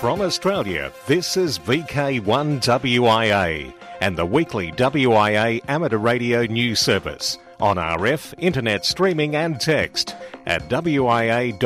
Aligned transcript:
From 0.00 0.20
Australia, 0.20 0.92
this 1.06 1.36
is 1.36 1.58
VK1WIA 1.58 3.74
and 4.00 4.16
the 4.16 4.24
weekly 4.24 4.70
WIA 4.72 5.60
amateur 5.68 5.98
radio 5.98 6.44
news 6.44 6.78
service 6.78 7.38
on 7.60 7.76
RF, 7.76 8.34
internet 8.38 8.84
streaming 8.84 9.34
and 9.34 9.60
text 9.60 10.14
at 10.46 10.68
wia.org.au. 10.68 11.58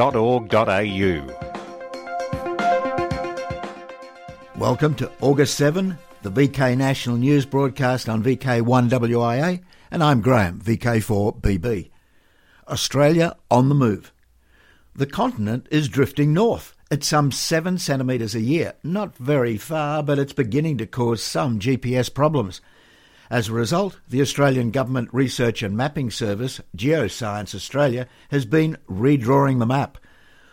Welcome 4.56 4.94
to 4.94 5.10
August 5.20 5.56
7, 5.56 5.98
the 6.22 6.30
VK 6.30 6.76
National 6.76 7.16
News 7.16 7.44
broadcast 7.44 8.08
on 8.08 8.22
VK1WIA, 8.22 9.60
and 9.92 10.02
I'm 10.02 10.22
Graham, 10.22 10.58
VK4BB. 10.58 11.90
Australia 12.66 13.36
on 13.50 13.68
the 13.68 13.74
move. 13.74 14.10
The 14.94 15.04
continent 15.04 15.68
is 15.70 15.90
drifting 15.90 16.32
north 16.32 16.74
at 16.90 17.04
some 17.04 17.30
7 17.30 17.76
centimetres 17.76 18.34
a 18.34 18.40
year. 18.40 18.72
Not 18.82 19.14
very 19.18 19.58
far, 19.58 20.02
but 20.02 20.18
it's 20.18 20.32
beginning 20.32 20.78
to 20.78 20.86
cause 20.86 21.22
some 21.22 21.60
GPS 21.60 22.12
problems. 22.12 22.62
As 23.28 23.48
a 23.48 23.52
result, 23.52 24.00
the 24.08 24.22
Australian 24.22 24.70
Government 24.70 25.10
Research 25.12 25.62
and 25.62 25.76
Mapping 25.76 26.10
Service, 26.10 26.62
Geoscience 26.74 27.54
Australia, 27.54 28.08
has 28.30 28.46
been 28.46 28.78
redrawing 28.90 29.58
the 29.58 29.66
map. 29.66 29.98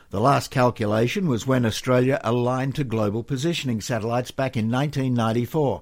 The 0.09 0.19
last 0.19 0.51
calculation 0.51 1.29
was 1.29 1.47
when 1.47 1.65
Australia 1.65 2.19
aligned 2.25 2.75
to 2.75 2.83
global 2.83 3.23
positioning 3.23 3.79
satellites 3.79 4.31
back 4.31 4.57
in 4.57 4.69
1994, 4.69 5.81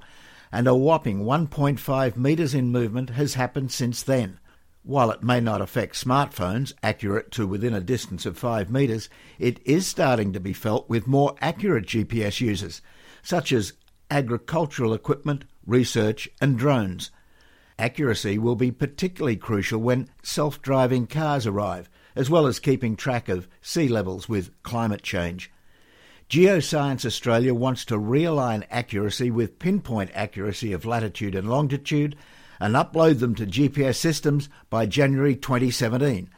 and 0.52 0.68
a 0.68 0.76
whopping 0.76 1.24
1.5 1.24 2.18
metres 2.18 2.54
in 2.54 2.72
movement 2.72 3.12
has 3.12 3.34
happened 3.34 3.72
since 3.72 4.04
then. 4.04 4.40
While 4.84 5.12
it 5.12 5.22
may 5.22 5.42
not 5.42 5.62
affect 5.62 5.96
smartphones, 5.96 6.72
accurate 6.82 7.32
to 7.32 7.46
within 7.46 7.74
a 7.74 7.82
distance 7.82 8.26
of 8.26 8.38
5 8.38 8.71
metres, 8.71 9.10
it 9.38 9.60
is 9.66 9.86
starting 9.86 10.32
to 10.34 10.40
be 10.40 10.54
felt 10.54 10.88
with 10.88 11.08
more 11.08 11.36
accurate 11.41 11.88
GPS 11.88 12.40
users, 12.40 12.82
such 13.21 13.52
as 13.52 13.74
agricultural 14.10 14.94
equipment, 14.94 15.44
research, 15.66 16.30
and 16.40 16.58
drones. 16.58 17.12
Accuracy 17.77 18.38
will 18.38 18.55
be 18.55 18.71
particularly 18.71 19.36
crucial 19.36 19.80
when 19.80 20.08
self 20.24 20.62
driving 20.62 21.05
cars 21.05 21.46
arrive, 21.46 21.90
as 22.16 22.30
well 22.30 22.48
as 22.48 22.60
keeping 22.60 22.96
track 22.96 23.30
of 23.30 23.48
sea 23.62 23.88
levels 23.88 24.30
with 24.30 24.52
climate 24.64 25.04
change. 25.04 25.52
Geoscience 26.30 27.06
Australia 27.06 27.54
wants 27.54 27.86
to 27.86 27.98
realign 27.98 28.66
accuracy 28.70 29.32
with 29.32 29.60
pinpoint 29.60 30.12
accuracy 30.14 30.74
of 30.74 30.86
latitude 30.86 31.36
and 31.36 31.50
longitude 31.50 32.18
and 32.60 32.76
upload 32.76 33.20
them 33.20 33.34
to 33.36 33.46
GPS 33.46 33.96
systems 33.96 34.50
by 34.70 34.86
January 34.86 35.38
2017. 35.38 36.30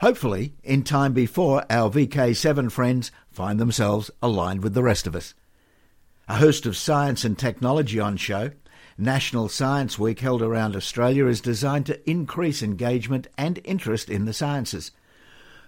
Hopefully, 0.00 0.54
in 0.62 0.82
time 0.82 1.12
before 1.12 1.66
our 1.68 1.90
VK7 1.90 2.72
friends 2.72 3.10
find 3.30 3.60
themselves 3.60 4.10
aligned 4.22 4.62
with 4.62 4.72
the 4.72 4.82
rest 4.82 5.06
of 5.06 5.14
us. 5.14 5.34
A 6.26 6.36
host 6.36 6.64
of 6.64 6.76
science 6.76 7.22
and 7.22 7.38
technology 7.38 8.00
on 8.00 8.16
show. 8.16 8.52
National 8.96 9.48
Science 9.48 9.98
Week 9.98 10.20
held 10.20 10.40
around 10.40 10.74
Australia 10.74 11.26
is 11.26 11.42
designed 11.42 11.84
to 11.86 12.10
increase 12.10 12.62
engagement 12.62 13.26
and 13.36 13.60
interest 13.64 14.08
in 14.08 14.24
the 14.24 14.32
sciences. 14.32 14.90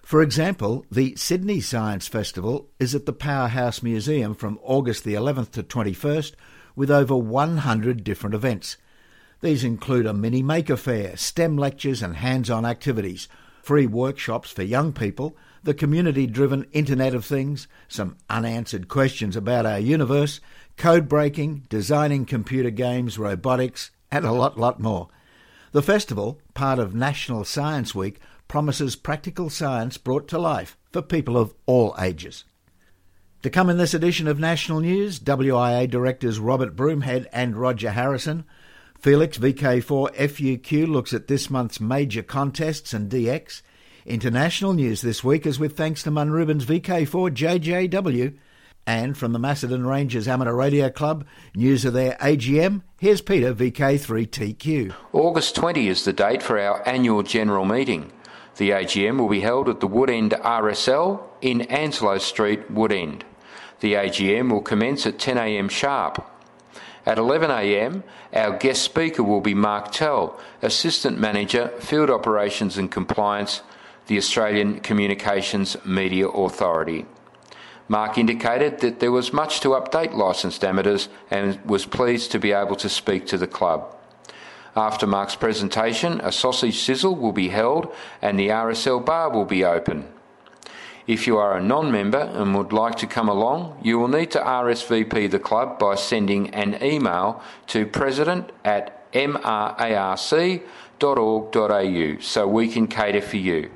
For 0.03 0.21
example, 0.21 0.85
the 0.91 1.15
Sydney 1.15 1.61
Science 1.61 2.07
Festival 2.07 2.69
is 2.79 2.93
at 2.95 3.05
the 3.05 3.13
Powerhouse 3.13 3.81
Museum 3.81 4.35
from 4.35 4.59
August 4.63 5.03
the 5.03 5.13
11th 5.13 5.51
to 5.51 5.63
21st 5.63 6.33
with 6.75 6.91
over 6.91 7.15
100 7.15 8.03
different 8.03 8.35
events. 8.35 8.77
These 9.41 9.63
include 9.63 10.05
a 10.05 10.13
mini 10.13 10.43
maker 10.43 10.75
fair, 10.75 11.15
STEM 11.15 11.57
lectures 11.57 12.01
and 12.01 12.17
hands-on 12.17 12.65
activities, 12.65 13.27
free 13.61 13.87
workshops 13.87 14.51
for 14.51 14.63
young 14.63 14.91
people, 14.91 15.37
the 15.63 15.73
community-driven 15.73 16.65
Internet 16.71 17.13
of 17.13 17.23
Things, 17.23 17.67
some 17.87 18.17
unanswered 18.29 18.87
questions 18.87 19.35
about 19.35 19.65
our 19.65 19.79
universe, 19.79 20.41
code 20.77 21.07
breaking, 21.07 21.65
designing 21.69 22.25
computer 22.25 22.71
games, 22.71 23.17
robotics, 23.17 23.91
and 24.11 24.25
a 24.25 24.31
lot, 24.31 24.57
lot 24.59 24.79
more. 24.79 25.09
The 25.71 25.81
festival, 25.81 26.39
part 26.53 26.79
of 26.79 26.93
National 26.93 27.45
Science 27.45 27.95
Week, 27.95 28.19
promises 28.51 28.97
practical 28.97 29.49
science 29.49 29.97
brought 29.97 30.27
to 30.27 30.37
life 30.37 30.77
for 30.91 31.01
people 31.01 31.37
of 31.37 31.53
all 31.65 31.95
ages. 31.97 32.43
To 33.43 33.49
come 33.49 33.69
in 33.69 33.77
this 33.77 33.93
edition 33.93 34.27
of 34.27 34.39
National 34.39 34.81
News, 34.81 35.21
WIA 35.21 35.89
directors 35.89 36.37
Robert 36.37 36.75
Broomhead 36.75 37.27
and 37.31 37.55
Roger 37.55 37.91
Harrison 37.91 38.43
Felix 38.99 39.37
VK4 39.37 40.13
FUQ 40.15 40.85
looks 40.85 41.13
at 41.13 41.29
this 41.29 41.49
month's 41.49 41.79
major 41.79 42.21
contests 42.21 42.93
and 42.93 43.09
DX. 43.09 43.61
International 44.05 44.73
news 44.73 45.01
this 45.01 45.23
week 45.23 45.45
is 45.45 45.57
with 45.57 45.77
thanks 45.77 46.03
to 46.03 46.11
Munrubin's 46.11 46.65
VK4 46.65 47.33
JJW. 47.89 48.37
And 48.85 49.17
from 49.17 49.31
the 49.31 49.39
Macedon 49.39 49.87
Ranges 49.87 50.27
Amateur 50.27 50.53
Radio 50.53 50.89
Club, 50.89 51.23
news 51.55 51.85
of 51.85 51.93
their 51.93 52.17
AGM, 52.17 52.81
here's 52.99 53.21
Peter 53.21 53.53
VK3TQ. 53.53 54.93
August 55.13 55.55
20 55.55 55.87
is 55.87 56.03
the 56.03 56.11
date 56.11 56.43
for 56.43 56.59
our 56.59 56.85
annual 56.85 57.23
general 57.23 57.63
meeting. 57.63 58.11
The 58.57 58.71
AGM 58.71 59.17
will 59.17 59.29
be 59.29 59.41
held 59.41 59.69
at 59.69 59.79
the 59.79 59.87
Woodend 59.87 60.31
RSL 60.41 61.21
in 61.41 61.61
Anslow 61.61 62.19
Street, 62.19 62.73
Woodend. 62.73 63.21
The 63.79 63.93
AGM 63.93 64.51
will 64.51 64.61
commence 64.61 65.07
at 65.07 65.17
10am 65.17 65.71
sharp. 65.71 66.25
At 67.05 67.17
11am, 67.17 68.03
our 68.33 68.57
guest 68.57 68.83
speaker 68.83 69.23
will 69.23 69.41
be 69.41 69.55
Mark 69.55 69.91
Tell, 69.91 70.39
Assistant 70.61 71.17
Manager, 71.17 71.69
Field 71.79 72.11
Operations 72.11 72.77
and 72.77 72.91
Compliance, 72.91 73.61
the 74.07 74.17
Australian 74.17 74.81
Communications 74.81 75.77
Media 75.83 76.27
Authority. 76.27 77.05
Mark 77.87 78.17
indicated 78.17 78.79
that 78.79 78.99
there 78.99 79.11
was 79.11 79.33
much 79.33 79.59
to 79.61 79.69
update 79.69 80.13
licensed 80.13 80.63
amateurs 80.63 81.09
and 81.29 81.59
was 81.65 81.85
pleased 81.85 82.31
to 82.31 82.39
be 82.39 82.51
able 82.51 82.75
to 82.75 82.87
speak 82.87 83.25
to 83.27 83.37
the 83.37 83.47
club. 83.47 83.95
After 84.75 85.05
Mark's 85.05 85.35
presentation, 85.35 86.21
a 86.21 86.31
sausage 86.31 86.79
sizzle 86.79 87.15
will 87.15 87.33
be 87.33 87.49
held 87.49 87.93
and 88.21 88.39
the 88.39 88.47
RSL 88.47 89.05
bar 89.05 89.29
will 89.29 89.45
be 89.45 89.65
open. 89.65 90.07
If 91.07 91.27
you 91.27 91.37
are 91.37 91.57
a 91.57 91.63
non 91.63 91.91
member 91.91 92.19
and 92.19 92.55
would 92.55 92.71
like 92.71 92.95
to 92.97 93.07
come 93.07 93.27
along, 93.27 93.77
you 93.83 93.99
will 93.99 94.07
need 94.07 94.31
to 94.31 94.39
RSVP 94.39 95.29
the 95.29 95.39
club 95.39 95.77
by 95.77 95.95
sending 95.95 96.51
an 96.51 96.81
email 96.81 97.41
to 97.67 97.85
president 97.85 98.51
at 98.63 99.11
mrarc.org.au 99.11 100.61
so 102.21 102.47
we 102.47 102.67
can 102.69 102.87
cater 102.87 103.21
for 103.21 103.37
you. 103.37 103.71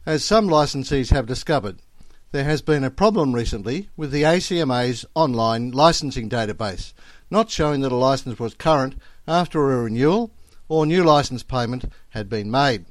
As 0.08 0.24
some 0.24 0.48
licensees 0.48 1.10
have 1.10 1.26
discovered, 1.26 1.80
there 2.32 2.44
has 2.44 2.62
been 2.62 2.82
a 2.82 2.90
problem 2.90 3.34
recently 3.34 3.90
with 3.94 4.10
the 4.10 4.22
ACMA's 4.22 5.04
online 5.14 5.70
licensing 5.70 6.30
database, 6.30 6.94
not 7.30 7.50
showing 7.50 7.82
that 7.82 7.92
a 7.92 7.94
license 7.94 8.38
was 8.40 8.54
current 8.54 8.94
after 9.26 9.70
a 9.70 9.82
renewal 9.82 10.30
or 10.66 10.86
new 10.86 11.04
license 11.04 11.42
payment 11.42 11.92
had 12.08 12.30
been 12.30 12.50
made. 12.50 12.86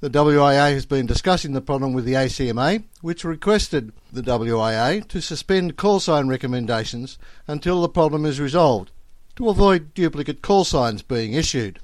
The 0.00 0.08
WIA 0.08 0.72
has 0.72 0.86
been 0.86 1.04
discussing 1.04 1.52
the 1.52 1.60
problem 1.60 1.92
with 1.92 2.06
the 2.06 2.14
ACMA, 2.14 2.84
which 3.02 3.22
requested 3.22 3.92
the 4.10 4.22
WIA 4.22 5.06
to 5.08 5.20
suspend 5.20 5.76
call 5.76 6.00
sign 6.00 6.28
recommendations 6.28 7.18
until 7.46 7.82
the 7.82 7.88
problem 7.90 8.24
is 8.24 8.40
resolved, 8.40 8.92
to 9.36 9.50
avoid 9.50 9.92
duplicate 9.92 10.40
call 10.40 10.64
signs 10.64 11.02
being 11.02 11.34
issued. 11.34 11.80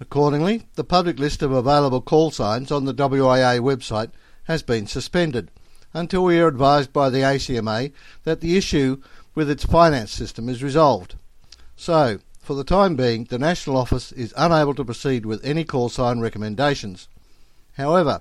Accordingly, 0.00 0.66
the 0.74 0.84
public 0.84 1.18
list 1.18 1.40
of 1.40 1.52
available 1.52 2.00
call 2.00 2.30
signs 2.30 2.72
on 2.72 2.84
the 2.84 2.94
WIA 2.94 3.60
website 3.60 4.10
has 4.44 4.62
been 4.62 4.86
suspended 4.86 5.50
until 5.92 6.24
we 6.24 6.40
are 6.40 6.48
advised 6.48 6.92
by 6.92 7.08
the 7.08 7.20
ACMA 7.20 7.92
that 8.24 8.40
the 8.40 8.56
issue 8.56 9.00
with 9.34 9.48
its 9.48 9.64
finance 9.64 10.10
system 10.10 10.48
is 10.48 10.62
resolved. 10.64 11.14
So, 11.76 12.18
for 12.40 12.54
the 12.54 12.64
time 12.64 12.96
being, 12.96 13.24
the 13.24 13.38
National 13.38 13.76
Office 13.76 14.10
is 14.12 14.34
unable 14.36 14.74
to 14.74 14.84
proceed 14.84 15.24
with 15.24 15.44
any 15.44 15.64
call 15.64 15.88
sign 15.88 16.20
recommendations. 16.20 17.08
However, 17.74 18.20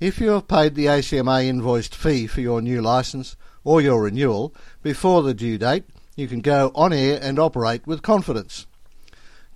If 0.00 0.18
you 0.18 0.30
have 0.30 0.48
paid 0.48 0.74
the 0.74 0.86
ACMA 0.86 1.44
invoiced 1.44 1.94
fee 1.94 2.26
for 2.26 2.40
your 2.40 2.62
new 2.62 2.80
licence 2.80 3.36
or 3.64 3.82
your 3.82 4.04
renewal 4.04 4.54
before 4.82 5.22
the 5.22 5.34
due 5.34 5.58
date, 5.58 5.84
you 6.16 6.26
can 6.26 6.40
go 6.40 6.72
on 6.74 6.94
air 6.94 7.18
and 7.20 7.38
operate 7.38 7.86
with 7.86 8.00
confidence. 8.00 8.66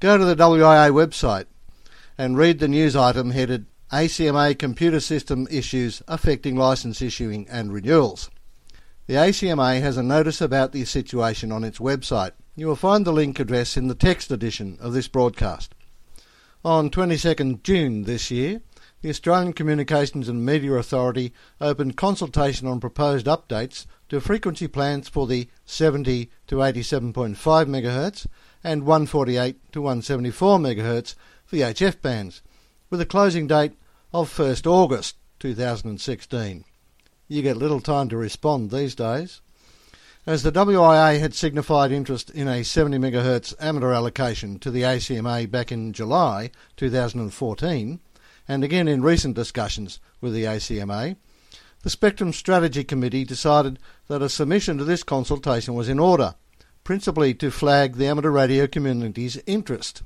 Go 0.00 0.18
to 0.18 0.24
the 0.26 0.36
WIA 0.36 0.92
website 0.92 1.46
and 2.16 2.36
read 2.36 2.58
the 2.58 2.68
news 2.68 2.94
item 2.94 3.30
headed 3.30 3.66
ACMA 3.90 4.58
Computer 4.58 5.00
System 5.00 5.46
Issues 5.50 6.02
Affecting 6.06 6.56
Licence 6.56 7.02
Issuing 7.02 7.46
and 7.48 7.72
Renewals. 7.72 8.30
The 9.06 9.14
ACMA 9.14 9.80
has 9.80 9.96
a 9.96 10.02
notice 10.02 10.40
about 10.40 10.72
the 10.72 10.84
situation 10.84 11.52
on 11.52 11.64
its 11.64 11.78
website. 11.78 12.32
You 12.56 12.68
will 12.68 12.76
find 12.76 13.04
the 13.04 13.12
link 13.12 13.38
address 13.40 13.76
in 13.76 13.88
the 13.88 13.94
text 13.94 14.30
edition 14.30 14.78
of 14.80 14.92
this 14.92 15.08
broadcast. 15.08 15.74
On 16.64 16.88
22nd 16.88 17.62
June 17.62 18.04
this 18.04 18.30
year, 18.30 18.62
the 19.02 19.10
Australian 19.10 19.52
Communications 19.52 20.30
and 20.30 20.46
Media 20.46 20.72
Authority 20.72 21.34
opened 21.60 21.96
consultation 21.96 22.66
on 22.66 22.80
proposed 22.80 23.26
updates 23.26 23.84
to 24.08 24.20
frequency 24.20 24.66
plans 24.66 25.08
for 25.08 25.26
the 25.26 25.48
70 25.66 26.30
to 26.46 26.56
87.5 26.56 27.36
MHz 27.36 28.26
and 28.64 28.86
148 28.86 29.72
to 29.72 29.82
174 29.82 30.58
MHz 30.58 31.14
VHF 31.52 32.00
bands, 32.00 32.42
with 32.88 33.00
a 33.00 33.06
closing 33.06 33.46
date 33.46 33.74
of 34.12 34.34
1st 34.34 34.66
August 34.66 35.16
2016. 35.38 36.64
You 37.28 37.42
get 37.42 37.58
little 37.58 37.80
time 37.80 38.08
to 38.08 38.16
respond 38.16 38.70
these 38.70 38.94
days. 38.94 39.42
As 40.26 40.42
the 40.42 40.52
WIA 40.52 41.20
had 41.20 41.34
signified 41.34 41.92
interest 41.92 42.30
in 42.30 42.48
a 42.48 42.64
70 42.64 42.96
MHz 42.96 43.54
amateur 43.60 43.92
allocation 43.92 44.58
to 44.60 44.70
the 44.70 44.82
ACMA 44.82 45.50
back 45.50 45.70
in 45.70 45.92
July 45.92 46.50
2014, 46.78 48.00
and 48.48 48.64
again 48.64 48.88
in 48.88 49.02
recent 49.02 49.36
discussions 49.36 50.00
with 50.22 50.32
the 50.32 50.44
ACMA, 50.44 51.16
the 51.82 51.90
Spectrum 51.90 52.32
Strategy 52.32 52.82
Committee 52.82 53.24
decided 53.24 53.78
that 54.08 54.22
a 54.22 54.30
submission 54.30 54.78
to 54.78 54.84
this 54.84 55.02
consultation 55.02 55.74
was 55.74 55.90
in 55.90 55.98
order, 55.98 56.34
principally 56.84 57.34
to 57.34 57.50
flag 57.50 57.96
the 57.96 58.06
amateur 58.06 58.30
radio 58.30 58.66
community's 58.66 59.36
interest. 59.46 60.02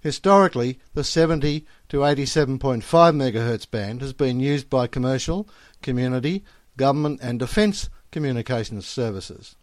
Historically, 0.00 0.78
the 0.94 1.04
70 1.04 1.66
to 1.90 1.98
87.5 1.98 2.82
MHz 2.82 3.70
band 3.70 4.00
has 4.00 4.14
been 4.14 4.40
used 4.40 4.70
by 4.70 4.86
commercial, 4.86 5.46
community, 5.82 6.42
government 6.76 7.20
and 7.22 7.38
defence 7.38 7.90
communications 8.10 8.86
services. 8.86 9.56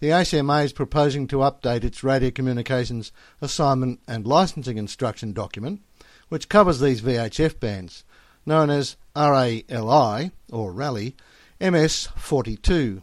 The 0.00 0.10
ACMA 0.10 0.64
is 0.64 0.72
proposing 0.72 1.26
to 1.28 1.38
update 1.38 1.82
its 1.82 2.04
radio 2.04 2.30
communications 2.30 3.10
assignment 3.40 4.00
and 4.06 4.26
licensing 4.26 4.78
instruction 4.78 5.32
document, 5.32 5.80
which 6.28 6.48
covers 6.48 6.80
these 6.80 7.00
VHF 7.00 7.58
bands, 7.58 8.04
known 8.44 8.70
as 8.70 8.96
RALI, 9.16 10.30
or 10.52 10.72
Rally, 10.72 11.16
MS42. 11.60 13.02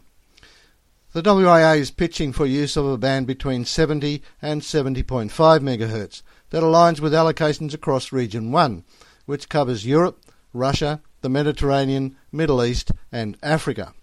The 1.16 1.22
WIA 1.22 1.78
is 1.78 1.90
pitching 1.90 2.34
for 2.34 2.44
use 2.44 2.76
of 2.76 2.84
a 2.84 2.98
band 2.98 3.26
between 3.26 3.64
70 3.64 4.22
and 4.42 4.60
70.5 4.60 5.30
MHz 5.30 6.22
that 6.50 6.62
aligns 6.62 7.00
with 7.00 7.14
allocations 7.14 7.72
across 7.72 8.12
Region 8.12 8.52
1, 8.52 8.84
which 9.24 9.48
covers 9.48 9.86
Europe, 9.86 10.20
Russia, 10.52 11.00
the 11.22 11.30
Mediterranean, 11.30 12.18
Middle 12.30 12.62
East, 12.62 12.92
and 13.10 13.38
Africa. 13.42 13.94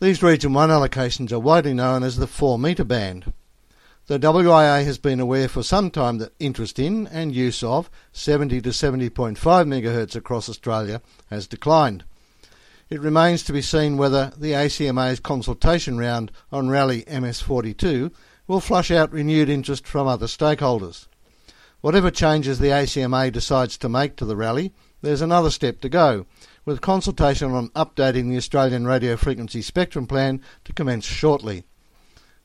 These 0.00 0.20
Region 0.20 0.52
1 0.52 0.68
allocations 0.68 1.30
are 1.30 1.38
widely 1.38 1.74
known 1.74 2.02
as 2.02 2.16
the 2.16 2.26
4 2.26 2.58
metre 2.58 2.82
band. 2.82 3.32
The 4.08 4.18
WIA 4.18 4.84
has 4.84 4.98
been 4.98 5.20
aware 5.20 5.46
for 5.46 5.62
some 5.62 5.92
time 5.92 6.18
that 6.18 6.34
interest 6.40 6.80
in 6.80 7.06
and 7.06 7.36
use 7.36 7.62
of 7.62 7.88
70 8.10 8.62
to 8.62 8.70
70.5 8.70 9.36
MHz 9.38 10.16
across 10.16 10.48
Australia 10.48 11.02
has 11.30 11.46
declined. 11.46 12.02
It 12.88 13.00
remains 13.00 13.42
to 13.44 13.52
be 13.52 13.62
seen 13.62 13.96
whether 13.96 14.32
the 14.36 14.52
ACMA's 14.52 15.18
consultation 15.18 15.98
round 15.98 16.30
on 16.52 16.68
Rally 16.68 17.02
MS42 17.02 18.12
will 18.46 18.60
flush 18.60 18.92
out 18.92 19.12
renewed 19.12 19.48
interest 19.48 19.88
from 19.88 20.06
other 20.06 20.26
stakeholders. 20.26 21.08
Whatever 21.80 22.12
changes 22.12 22.60
the 22.60 22.68
ACMA 22.68 23.32
decides 23.32 23.76
to 23.78 23.88
make 23.88 24.14
to 24.16 24.24
the 24.24 24.36
rally, 24.36 24.72
there's 25.02 25.20
another 25.20 25.50
step 25.50 25.80
to 25.80 25.88
go, 25.88 26.26
with 26.64 26.80
consultation 26.80 27.50
on 27.52 27.70
updating 27.70 28.30
the 28.30 28.36
Australian 28.36 28.86
radio 28.86 29.16
frequency 29.16 29.62
spectrum 29.62 30.06
plan 30.06 30.40
to 30.64 30.72
commence 30.72 31.04
shortly. 31.04 31.64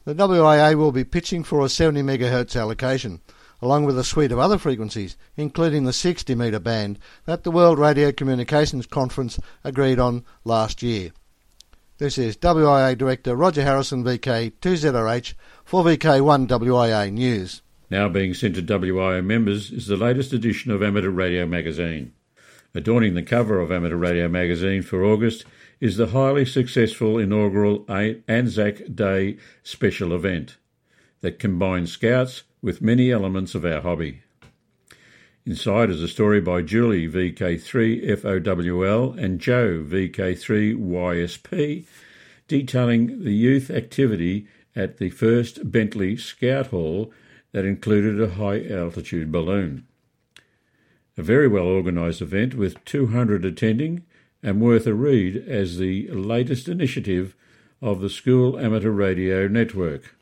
The 0.05 0.15
WIA 0.15 0.75
will 0.75 0.91
be 0.91 1.03
pitching 1.03 1.43
for 1.43 1.63
a 1.63 1.69
70 1.69 2.01
MHz 2.01 2.59
allocation, 2.59 3.21
along 3.61 3.85
with 3.85 3.97
a 3.97 4.03
suite 4.03 4.31
of 4.31 4.39
other 4.39 4.57
frequencies, 4.57 5.15
including 5.37 5.83
the 5.83 5.93
60 5.93 6.33
metre 6.35 6.59
band 6.59 6.97
that 7.25 7.43
the 7.43 7.51
World 7.51 7.77
Radio 7.77 8.11
Communications 8.11 8.85
Conference 8.85 9.39
agreed 9.63 9.99
on 9.99 10.25
last 10.43 10.81
year. 10.81 11.11
This 11.97 12.17
is 12.17 12.35
WIA 12.37 12.97
Director 12.97 13.35
Roger 13.35 13.63
Harrison, 13.63 14.03
VK2ZRH, 14.03 15.35
for 15.63 15.83
VK1WIA 15.83 17.11
News. 17.11 17.61
Now 17.91 18.09
being 18.09 18.33
sent 18.33 18.55
to 18.55 18.61
WIA 18.63 19.23
members 19.23 19.71
is 19.71 19.87
the 19.87 19.97
latest 19.97 20.33
edition 20.33 20.71
of 20.71 20.81
Amateur 20.81 21.09
Radio 21.09 21.45
Magazine. 21.45 22.13
Adorning 22.73 23.15
the 23.15 23.21
cover 23.21 23.59
of 23.59 23.71
Amateur 23.71 23.97
Radio 23.97 24.29
magazine 24.29 24.81
for 24.81 25.03
August 25.03 25.43
is 25.81 25.97
the 25.97 26.07
highly 26.07 26.45
successful 26.45 27.19
inaugural 27.19 27.85
Anzac 27.89 28.95
Day 28.95 29.37
special 29.61 30.13
event 30.13 30.55
that 31.19 31.37
combines 31.37 31.91
scouts 31.91 32.43
with 32.61 32.81
many 32.81 33.11
elements 33.11 33.55
of 33.55 33.65
our 33.65 33.81
hobby. 33.81 34.21
Inside 35.45 35.89
is 35.89 36.03
a 36.03 36.07
story 36.07 36.39
by 36.39 36.61
Julie 36.61 37.07
VK3FOWL 37.07 39.17
and 39.17 39.39
Joe 39.39 39.83
VK3YSP 39.87 41.85
detailing 42.47 43.23
the 43.23 43.33
youth 43.33 43.71
activity 43.71 44.45
at 44.75 44.97
the 44.97 45.09
first 45.09 45.71
Bentleigh 45.71 46.17
Scout 46.17 46.67
Hall 46.67 47.11
that 47.53 47.65
included 47.65 48.21
a 48.21 48.35
high 48.35 48.63
altitude 48.69 49.31
balloon. 49.31 49.87
A 51.17 51.23
very 51.23 51.47
well 51.47 51.65
organised 51.65 52.21
event 52.21 52.53
with 52.53 52.85
200 52.85 53.43
attending 53.43 54.03
and 54.43 54.61
worth 54.61 54.85
a 54.85 54.93
read 54.93 55.37
as 55.47 55.77
the 55.77 56.07
latest 56.09 56.67
initiative 56.67 57.35
of 57.81 57.99
the 57.99 58.09
School 58.09 58.59
Amateur 58.59 58.91
Radio 58.91 59.47
Network. 59.47 60.15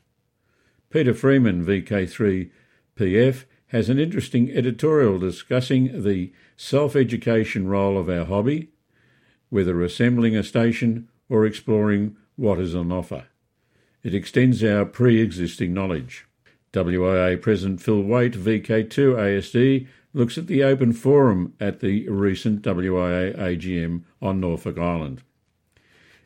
Peter 0.90 1.14
Freeman, 1.14 1.64
VK3PF, 1.64 3.46
has 3.68 3.90
an 3.90 4.00
interesting 4.00 4.52
editorial 4.52 5.20
discussing 5.20 6.04
the 6.04 6.34
self 6.58 6.96
education 6.96 7.68
role 7.68 7.96
of 7.96 8.10
our 8.10 8.26
hobby, 8.26 8.70
whether 9.50 9.84
assembling 9.84 10.36
a 10.36 10.44
station 10.44 11.08
or 11.30 11.46
exploring 11.46 12.18
what 12.36 12.60
is 12.60 12.74
on 12.74 12.92
offer. 12.92 13.26
It 14.02 14.16
extends 14.16 14.64
our 14.64 14.84
pre 14.84 15.22
existing 15.22 15.76
knowledge. 15.76 16.26
WIA 16.74 17.40
President 17.40 17.82
Phil 17.82 18.02
Wait, 18.02 18.34
VK2 18.34 18.90
ASD, 18.90 19.88
looks 20.14 20.40
at 20.40 20.48
the 20.48 20.64
open 20.64 20.94
forum 20.94 21.54
at 21.60 21.82
the 21.82 22.10
recent 22.10 22.64
WIA 22.64 23.38
AGM 23.38 24.04
on 24.24 24.40
Norfolk 24.40 24.80
Island. 24.80 25.22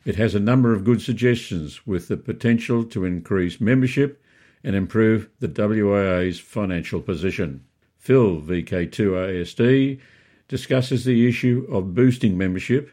It 0.06 0.16
has 0.16 0.34
a 0.34 0.40
number 0.40 0.72
of 0.72 0.84
good 0.84 1.02
suggestions 1.02 1.86
with 1.86 2.08
the 2.08 2.16
potential 2.16 2.84
to 2.84 3.04
increase 3.04 3.60
membership 3.60 4.22
and 4.64 4.74
improve 4.74 5.28
the 5.38 5.48
WIA's 5.48 6.40
financial 6.40 7.00
position. 7.00 7.62
Phil, 7.98 8.40
VK2ASD, 8.40 10.00
discusses 10.48 11.04
the 11.04 11.28
issue 11.28 11.66
of 11.70 11.94
boosting 11.94 12.36
membership, 12.36 12.90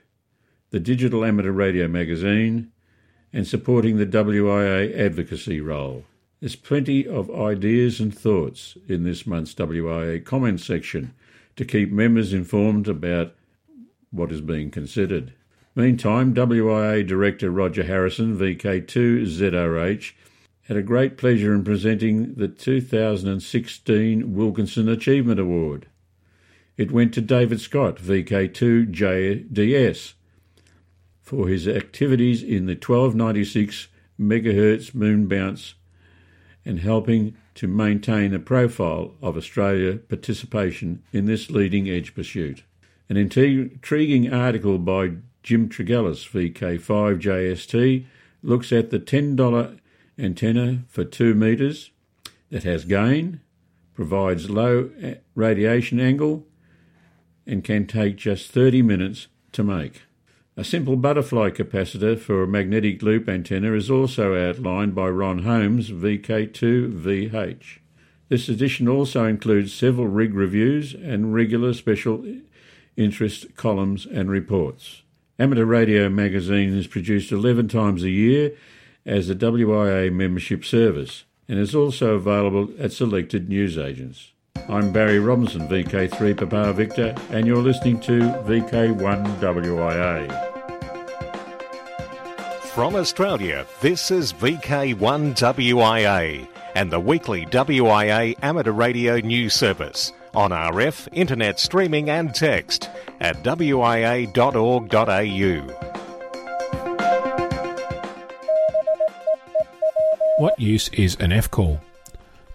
the 0.69 0.79
Digital 0.79 1.25
Amateur 1.25 1.51
Radio 1.51 1.87
magazine, 1.87 2.71
and 3.33 3.47
supporting 3.47 3.97
the 3.97 4.05
WIA 4.05 4.97
advocacy 4.97 5.61
role. 5.61 6.05
There's 6.41 6.55
plenty 6.55 7.07
of 7.07 7.29
ideas 7.29 7.99
and 7.99 8.15
thoughts 8.17 8.77
in 8.87 9.03
this 9.03 9.25
month's 9.25 9.53
WIA 9.53 10.23
comments 10.25 10.65
section 10.65 11.13
to 11.55 11.65
keep 11.65 11.91
members 11.91 12.33
informed 12.33 12.87
about 12.87 13.35
what 14.11 14.31
is 14.31 14.41
being 14.41 14.71
considered. 14.71 15.33
Meantime, 15.75 16.33
WIA 16.33 17.07
Director 17.07 17.49
Roger 17.49 17.83
Harrison, 17.83 18.37
VK2ZRH, 18.37 20.13
had 20.71 20.77
a 20.77 20.81
great 20.81 21.17
pleasure 21.17 21.53
in 21.53 21.65
presenting 21.65 22.33
the 22.35 22.47
2016 22.47 24.33
Wilkinson 24.33 24.87
Achievement 24.87 25.37
Award. 25.37 25.87
It 26.77 26.93
went 26.93 27.13
to 27.13 27.19
David 27.19 27.59
Scott, 27.59 27.97
VK2JDS, 27.97 30.13
for 31.21 31.49
his 31.49 31.67
activities 31.67 32.41
in 32.41 32.67
the 32.67 32.75
1296 32.75 33.89
MHz 34.17 34.95
moon 34.95 35.27
bounce 35.27 35.73
and 36.63 36.79
helping 36.79 37.35
to 37.55 37.67
maintain 37.67 38.33
a 38.33 38.39
profile 38.39 39.15
of 39.21 39.35
Australia 39.35 39.97
participation 39.97 41.03
in 41.11 41.25
this 41.25 41.51
leading 41.51 41.89
edge 41.89 42.15
pursuit. 42.15 42.63
An 43.09 43.17
intriguing 43.17 44.33
article 44.33 44.77
by 44.77 45.15
Jim 45.43 45.67
Tregellas, 45.67 46.25
VK5JST, 46.29 48.05
looks 48.41 48.71
at 48.71 48.89
the 48.89 49.01
$10 49.01 49.79
antenna 50.21 50.83
for 50.87 51.03
2 51.03 51.33
metres 51.33 51.91
that 52.49 52.63
has 52.63 52.85
gain, 52.85 53.41
provides 53.93 54.49
low 54.49 54.91
eh, 55.01 55.15
radiation 55.35 55.99
angle, 55.99 56.45
and 57.45 57.63
can 57.63 57.87
take 57.87 58.15
just 58.17 58.51
30 58.51 58.81
minutes 58.81 59.27
to 59.51 59.63
make. 59.63 60.03
A 60.57 60.63
simple 60.63 60.95
butterfly 60.95 61.49
capacitor 61.49 62.19
for 62.19 62.43
a 62.43 62.47
magnetic 62.47 63.01
loop 63.01 63.27
antenna 63.27 63.73
is 63.73 63.89
also 63.89 64.35
outlined 64.35 64.93
by 64.93 65.07
Ron 65.07 65.39
Holmes, 65.39 65.89
VK2VH. 65.89 67.79
This 68.29 68.47
edition 68.47 68.87
also 68.87 69.25
includes 69.25 69.73
several 69.73 70.07
rig 70.07 70.33
reviews 70.33 70.93
and 70.93 71.33
regular 71.33 71.73
special 71.73 72.23
interest 72.95 73.55
columns 73.55 74.05
and 74.05 74.29
reports. 74.29 75.01
Amateur 75.39 75.65
Radio 75.65 76.09
magazine 76.09 76.77
is 76.77 76.87
produced 76.87 77.31
11 77.31 77.67
times 77.67 78.03
a 78.03 78.09
year 78.09 78.53
as 79.05 79.29
a 79.29 79.35
WIA 79.35 80.11
membership 80.11 80.65
service 80.65 81.25
and 81.47 81.59
is 81.59 81.75
also 81.75 82.15
available 82.15 82.69
at 82.79 82.91
selected 82.91 83.49
newsagents. 83.49 84.31
I'm 84.69 84.91
Barry 84.91 85.19
Robinson, 85.19 85.67
VK3 85.67 86.37
Papa 86.37 86.73
Victor, 86.73 87.15
and 87.31 87.47
you're 87.47 87.61
listening 87.61 87.99
to 88.01 88.19
VK1WIA. 88.45 90.49
From 92.73 92.95
Australia, 92.95 93.65
this 93.81 94.11
is 94.11 94.33
VK1WIA 94.33 96.47
and 96.75 96.91
the 96.91 96.99
weekly 96.99 97.45
WIA 97.47 98.35
amateur 98.41 98.71
radio 98.71 99.17
news 99.17 99.53
service 99.53 100.13
on 100.33 100.51
RF, 100.51 101.09
internet 101.11 101.59
streaming 101.59 102.09
and 102.09 102.33
text 102.33 102.89
at 103.19 103.43
wia.org.au. 103.43 104.31
What 110.41 110.59
use 110.59 110.89
is 110.89 111.15
an 111.17 111.31
F 111.31 111.51
call? 111.51 111.81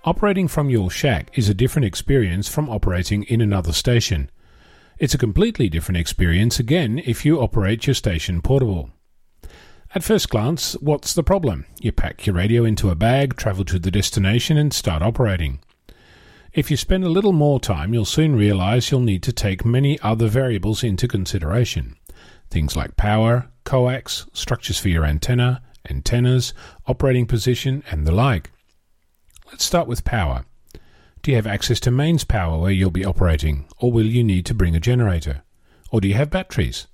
Operating 0.03 0.49
from 0.49 0.71
your 0.71 0.91
shack 0.91 1.31
is 1.39 1.49
a 1.49 1.55
different 1.55 1.87
experience 1.87 2.49
from 2.49 2.69
operating 2.69 3.23
in 3.23 3.41
another 3.41 3.73
station. 3.73 4.29
It's 4.99 5.15
a 5.15 5.19
completely 5.19 5.69
different 5.69 5.99
experience 5.99 6.59
again 6.59 7.01
if 7.07 7.25
you 7.25 7.39
operate 7.39 7.87
your 7.87 7.95
station 7.95 8.43
portable. 8.43 8.91
At 9.95 10.03
first 10.03 10.31
glance, 10.31 10.73
what's 10.81 11.15
the 11.15 11.23
problem? 11.23 11.65
You 11.79 11.93
pack 11.93 12.27
your 12.27 12.35
radio 12.35 12.65
into 12.65 12.91
a 12.91 12.97
bag, 12.97 13.37
travel 13.37 13.65
to 13.67 13.79
the 13.79 13.93
destination, 13.93 14.57
and 14.57 14.75
start 14.75 15.01
operating. 15.01 15.61
If 16.53 16.73
you 16.73 16.77
spend 16.77 17.05
a 17.05 17.09
little 17.09 17.33
more 17.33 17.61
time, 17.61 17.95
you'll 17.95 18.05
soon 18.05 18.35
realize 18.35 18.91
you'll 18.91 18.99
need 18.99 19.23
to 19.23 19.33
take 19.33 19.65
many 19.65 19.97
other 20.01 20.27
variables 20.27 20.83
into 20.83 21.07
consideration. 21.07 21.95
Things 22.51 22.75
like 22.75 22.97
power, 22.97 23.49
coax, 23.63 24.27
structures 24.33 24.81
for 24.81 24.89
your 24.89 25.05
antenna, 25.05 25.63
antennas, 25.91 26.53
operating 26.87 27.27
position, 27.27 27.83
and 27.91 28.07
the 28.07 28.13
like. 28.13 28.51
Let's 29.51 29.65
start 29.65 29.89
with 29.89 30.05
power. 30.05 30.45
Do 31.23 31.31
you 31.31 31.37
have 31.37 31.47
access 31.47 31.81
to 31.81 31.91
mains 31.91 32.25
power 32.25 32.59
where 32.59 32.71
you'll 32.71 32.91
be 32.91 33.05
operating, 33.05 33.67
or 33.79 33.91
will 33.91 34.07
you 34.07 34.23
need 34.23 34.47
to 34.47 34.55
bring 34.55 34.77
a 34.77 34.81
generator? 34.81 35.43
Or 35.91 36.01
do 36.01 36.09
you 36.09 36.15
have 36.15 36.31
batteries? 36.31 36.87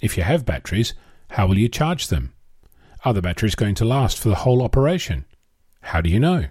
If 0.00 0.16
you 0.16 0.22
have 0.22 0.44
batteries, 0.44 0.94
how 1.30 1.46
will 1.46 1.58
you 1.58 1.68
charge 1.68 2.08
them? 2.08 2.34
Are 3.04 3.14
the 3.14 3.22
batteries 3.22 3.54
going 3.54 3.74
to 3.76 3.84
last 3.84 4.18
for 4.18 4.28
the 4.28 4.36
whole 4.36 4.62
operation? 4.62 5.24
How 5.80 6.00
do 6.00 6.10
you 6.10 6.20
know? 6.20 6.46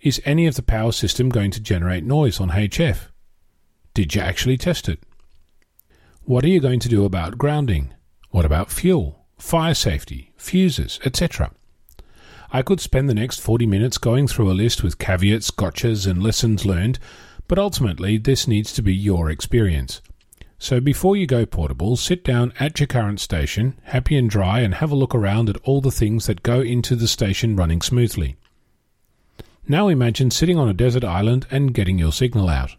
Is 0.00 0.20
any 0.24 0.46
of 0.46 0.56
the 0.56 0.62
power 0.62 0.92
system 0.92 1.28
going 1.28 1.50
to 1.52 1.60
generate 1.60 2.04
noise 2.04 2.40
on 2.40 2.50
HF? 2.50 3.08
Did 3.94 4.14
you 4.14 4.20
actually 4.20 4.56
test 4.56 4.88
it? 4.88 5.02
What 6.22 6.44
are 6.44 6.48
you 6.48 6.60
going 6.60 6.80
to 6.80 6.88
do 6.88 7.04
about 7.04 7.38
grounding? 7.38 7.92
What 8.30 8.44
about 8.44 8.70
fuel, 8.70 9.21
fire 9.42 9.74
safety, 9.74 10.32
fuses, 10.36 11.00
etc.? 11.04 11.50
I 12.52 12.62
could 12.62 12.80
spend 12.80 13.08
the 13.08 13.14
next 13.14 13.40
40 13.40 13.66
minutes 13.66 13.98
going 13.98 14.28
through 14.28 14.50
a 14.50 14.54
list 14.54 14.82
with 14.84 14.98
caveats, 14.98 15.50
gotchas, 15.50 16.06
and 16.06 16.22
lessons 16.22 16.64
learned, 16.64 17.00
but 17.48 17.58
ultimately 17.58 18.18
this 18.18 18.46
needs 18.46 18.72
to 18.74 18.82
be 18.82 18.94
your 18.94 19.28
experience. 19.28 20.00
So 20.58 20.80
before 20.80 21.16
you 21.16 21.26
go 21.26 21.44
portable, 21.44 21.96
sit 21.96 22.22
down 22.22 22.52
at 22.60 22.78
your 22.78 22.86
current 22.86 23.18
station, 23.18 23.74
happy 23.82 24.16
and 24.16 24.30
dry, 24.30 24.60
and 24.60 24.74
have 24.74 24.92
a 24.92 24.96
look 24.96 25.14
around 25.14 25.50
at 25.50 25.60
all 25.64 25.80
the 25.80 25.90
things 25.90 26.26
that 26.26 26.44
go 26.44 26.60
into 26.60 26.94
the 26.94 27.08
station 27.08 27.56
running 27.56 27.82
smoothly. 27.82 28.36
Now 29.66 29.88
imagine 29.88 30.30
sitting 30.30 30.56
on 30.56 30.68
a 30.68 30.74
desert 30.74 31.04
island 31.04 31.46
and 31.50 31.74
getting 31.74 31.98
your 31.98 32.12
signal 32.12 32.48
out. 32.48 32.76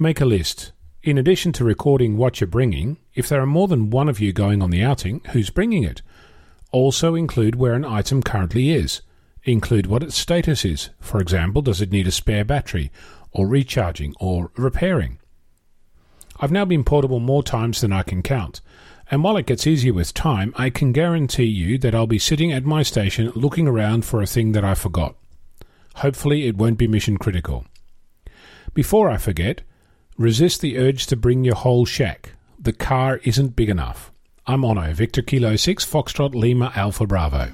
Make 0.00 0.20
a 0.20 0.26
list. 0.26 0.72
In 1.04 1.18
addition 1.18 1.52
to 1.52 1.64
recording 1.64 2.16
what 2.16 2.40
you're 2.40 2.48
bringing, 2.48 2.96
if 3.14 3.28
there 3.28 3.42
are 3.42 3.46
more 3.46 3.68
than 3.68 3.90
one 3.90 4.08
of 4.08 4.20
you 4.20 4.32
going 4.32 4.62
on 4.62 4.70
the 4.70 4.82
outing, 4.82 5.20
who's 5.32 5.50
bringing 5.50 5.84
it? 5.84 6.00
Also 6.72 7.14
include 7.14 7.56
where 7.56 7.74
an 7.74 7.84
item 7.84 8.22
currently 8.22 8.70
is. 8.70 9.02
Include 9.42 9.86
what 9.86 10.02
its 10.02 10.16
status 10.16 10.64
is. 10.64 10.88
For 11.00 11.20
example, 11.20 11.60
does 11.60 11.82
it 11.82 11.92
need 11.92 12.06
a 12.06 12.10
spare 12.10 12.42
battery, 12.42 12.90
or 13.32 13.46
recharging, 13.46 14.14
or 14.18 14.50
repairing? 14.56 15.18
I've 16.40 16.50
now 16.50 16.64
been 16.64 16.84
portable 16.84 17.20
more 17.20 17.42
times 17.42 17.82
than 17.82 17.92
I 17.92 18.02
can 18.02 18.22
count, 18.22 18.62
and 19.10 19.22
while 19.22 19.36
it 19.36 19.44
gets 19.44 19.66
easier 19.66 19.92
with 19.92 20.14
time, 20.14 20.54
I 20.56 20.70
can 20.70 20.92
guarantee 20.92 21.44
you 21.44 21.76
that 21.80 21.94
I'll 21.94 22.06
be 22.06 22.18
sitting 22.18 22.50
at 22.50 22.64
my 22.64 22.82
station 22.82 23.30
looking 23.34 23.68
around 23.68 24.06
for 24.06 24.22
a 24.22 24.26
thing 24.26 24.52
that 24.52 24.64
I 24.64 24.72
forgot. 24.72 25.16
Hopefully, 25.96 26.46
it 26.46 26.56
won't 26.56 26.78
be 26.78 26.88
mission 26.88 27.18
critical. 27.18 27.66
Before 28.72 29.10
I 29.10 29.18
forget, 29.18 29.60
resist 30.16 30.60
the 30.60 30.78
urge 30.78 31.06
to 31.06 31.16
bring 31.16 31.42
your 31.44 31.56
whole 31.56 31.84
shack. 31.84 32.32
The 32.58 32.72
car 32.72 33.20
isn't 33.24 33.56
big 33.56 33.68
enough. 33.68 34.12
I'm 34.46 34.62
Onno, 34.62 34.92
Victor 34.92 35.22
Kilo 35.22 35.56
6, 35.56 35.84
Foxtrot 35.84 36.34
Lima 36.34 36.70
Alpha 36.76 37.06
Bravo. 37.06 37.50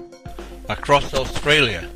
Across 0.69 1.15
Australia, 1.15 1.89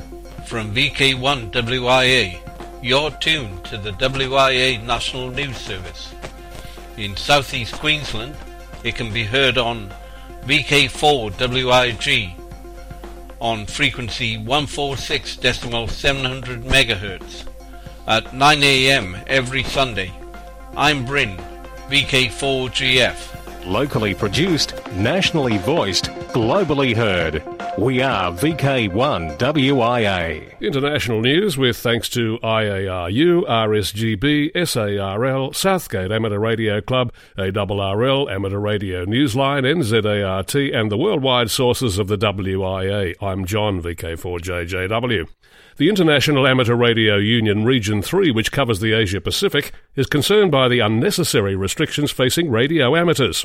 from 0.47 0.75
VK1WIA, 0.75 2.41
you're 2.83 3.11
tuned 3.13 3.65
to 3.65 3.77
the 3.77 3.93
WIA 3.93 4.83
National 4.85 5.31
News 5.31 5.57
Service. 5.57 6.13
In 6.97 7.17
southeast 7.17 7.75
Queensland, 7.75 8.35
it 8.85 8.95
can 8.95 9.13
be 9.13 9.25
heard 9.25 9.59
on 9.59 9.93
VK4WIG 10.45 12.41
on 13.41 13.67
frequency 13.67 14.39
146.700 14.39 16.65
MHz 16.65 17.49
at 18.07 18.33
9 18.35 18.63
a.m. 18.63 19.17
every 19.27 19.65
Sunday. 19.65 20.13
I'm 20.77 21.05
Bryn, 21.05 21.37
VK4GF. 21.89 23.65
Locally 23.65 24.13
produced, 24.13 24.75
nationally 24.97 25.57
voiced, 25.59 26.07
globally 26.33 26.97
heard. 26.97 27.54
We 27.77 28.03
are 28.03 28.31
VK1WIA. 28.31 30.61
International 30.61 31.21
news 31.21 31.59
with 31.59 31.77
thanks 31.77 32.09
to 32.11 32.39
IARU, 32.41 33.49
RSGB, 33.49 34.53
SARL, 34.65 35.53
Southgate 35.53 36.13
Amateur 36.13 36.39
Radio 36.39 36.81
Club, 36.81 37.13
ARRL, 37.37 38.31
Amateur 38.31 38.61
Radio 38.61 39.05
Newsline, 39.05 39.65
NZART, 39.65 40.73
and 40.73 40.93
the 40.93 40.97
worldwide 40.97 41.51
sources 41.51 41.99
of 41.99 42.07
the 42.07 42.17
WIA. 42.17 43.17
I'm 43.21 43.45
John, 43.45 43.83
VK4JJW. 43.83 45.27
The 45.77 45.89
International 45.89 46.47
Amateur 46.47 46.77
Radio 46.77 47.17
Union 47.17 47.65
Region 47.65 48.03
3, 48.03 48.31
which 48.31 48.53
covers 48.53 48.79
the 48.79 48.93
Asia 48.93 49.21
Pacific, 49.21 49.73
is 49.97 50.07
concerned 50.07 50.53
by 50.53 50.69
the 50.69 50.79
unnecessary 50.79 51.57
restrictions 51.57 52.13
facing 52.13 52.53
radio 52.53 52.95
amateurs. 52.95 53.45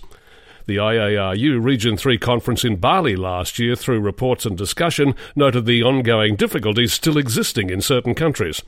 The 0.69 0.77
IARU 0.77 1.63
Region 1.63 1.97
3 1.97 2.19
conference 2.19 2.63
in 2.63 2.75
Bali 2.75 3.15
last 3.15 3.57
year, 3.57 3.75
through 3.75 4.01
reports 4.01 4.45
and 4.45 4.55
discussion, 4.55 5.15
noted 5.35 5.65
the 5.65 5.81
ongoing 5.81 6.35
difficulties 6.35 6.93
still 6.93 7.17
existing 7.17 7.71
in 7.71 7.81
certain 7.81 8.13
countries. 8.13 8.61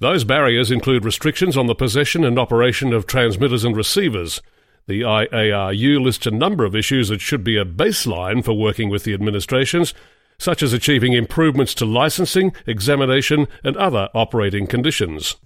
Those 0.00 0.22
barriers 0.22 0.70
include 0.70 1.02
restrictions 1.02 1.56
on 1.56 1.66
the 1.66 1.74
possession 1.74 2.24
and 2.24 2.38
operation 2.38 2.92
of 2.92 3.06
transmitters 3.06 3.64
and 3.64 3.74
receivers. 3.74 4.42
The 4.86 5.00
IARU 5.00 6.02
lists 6.02 6.26
a 6.26 6.30
number 6.30 6.66
of 6.66 6.76
issues 6.76 7.08
that 7.08 7.22
should 7.22 7.42
be 7.42 7.56
a 7.56 7.64
baseline 7.64 8.44
for 8.44 8.52
working 8.52 8.90
with 8.90 9.04
the 9.04 9.14
administrations, 9.14 9.94
such 10.36 10.62
as 10.62 10.74
achieving 10.74 11.14
improvements 11.14 11.72
to 11.76 11.86
licensing, 11.86 12.52
examination, 12.66 13.48
and 13.64 13.78
other 13.78 14.10
operating 14.12 14.66
conditions. 14.66 15.36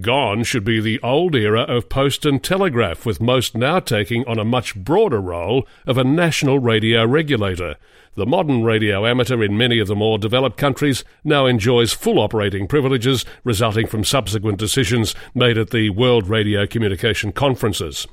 Gone 0.00 0.44
should 0.44 0.64
be 0.64 0.78
the 0.78 1.00
old 1.00 1.34
era 1.34 1.62
of 1.62 1.88
post 1.88 2.26
and 2.26 2.42
telegraph, 2.42 3.06
with 3.06 3.18
most 3.18 3.54
now 3.54 3.80
taking 3.80 4.26
on 4.26 4.38
a 4.38 4.44
much 4.44 4.74
broader 4.74 5.20
role 5.20 5.66
of 5.86 5.96
a 5.96 6.04
national 6.04 6.58
radio 6.58 7.06
regulator. 7.06 7.76
The 8.14 8.26
modern 8.26 8.62
radio 8.62 9.06
amateur 9.06 9.42
in 9.42 9.56
many 9.56 9.78
of 9.78 9.88
the 9.88 9.96
more 9.96 10.18
developed 10.18 10.58
countries 10.58 11.02
now 11.24 11.46
enjoys 11.46 11.94
full 11.94 12.18
operating 12.18 12.66
privileges 12.66 13.24
resulting 13.42 13.86
from 13.86 14.04
subsequent 14.04 14.58
decisions 14.58 15.14
made 15.34 15.56
at 15.56 15.70
the 15.70 15.88
World 15.90 16.28
Radio 16.28 16.66
Communication 16.66 17.32
Conferences. 17.32 18.06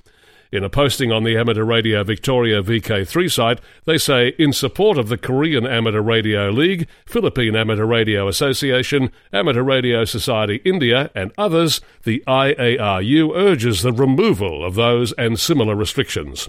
In 0.54 0.64
a 0.64 0.70
posting 0.70 1.12
on 1.12 1.24
the 1.24 1.36
Amateur 1.36 1.64
Radio 1.64 2.04
Victoria 2.04 2.62
VK3 2.62 3.32
site, 3.32 3.60
they 3.86 3.98
say, 3.98 4.36
in 4.38 4.54
support 4.54 5.00
of 5.00 5.10
the 5.10 5.18
Korean 5.18 5.66
Amateur 5.66 6.00
Radio 6.00 6.52
League, 6.52 6.88
Philippine 7.08 7.56
Amateur 7.56 7.88
Radio 7.88 8.28
Association, 8.28 9.12
Amateur 9.34 9.64
Radio 9.64 10.06
Society 10.06 10.62
India, 10.64 11.10
and 11.16 11.32
others, 11.40 11.82
the 12.04 12.24
IARU 12.28 13.36
urges 13.36 13.82
the 13.82 13.92
removal 13.92 14.64
of 14.64 14.76
those 14.76 15.12
and 15.14 15.40
similar 15.40 15.76
restrictions. 15.76 16.48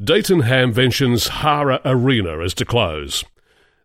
Dayton 0.00 0.42
Hamvention's 0.42 1.26
Hara 1.26 1.80
Arena 1.84 2.38
is 2.42 2.54
to 2.54 2.64
close. 2.64 3.24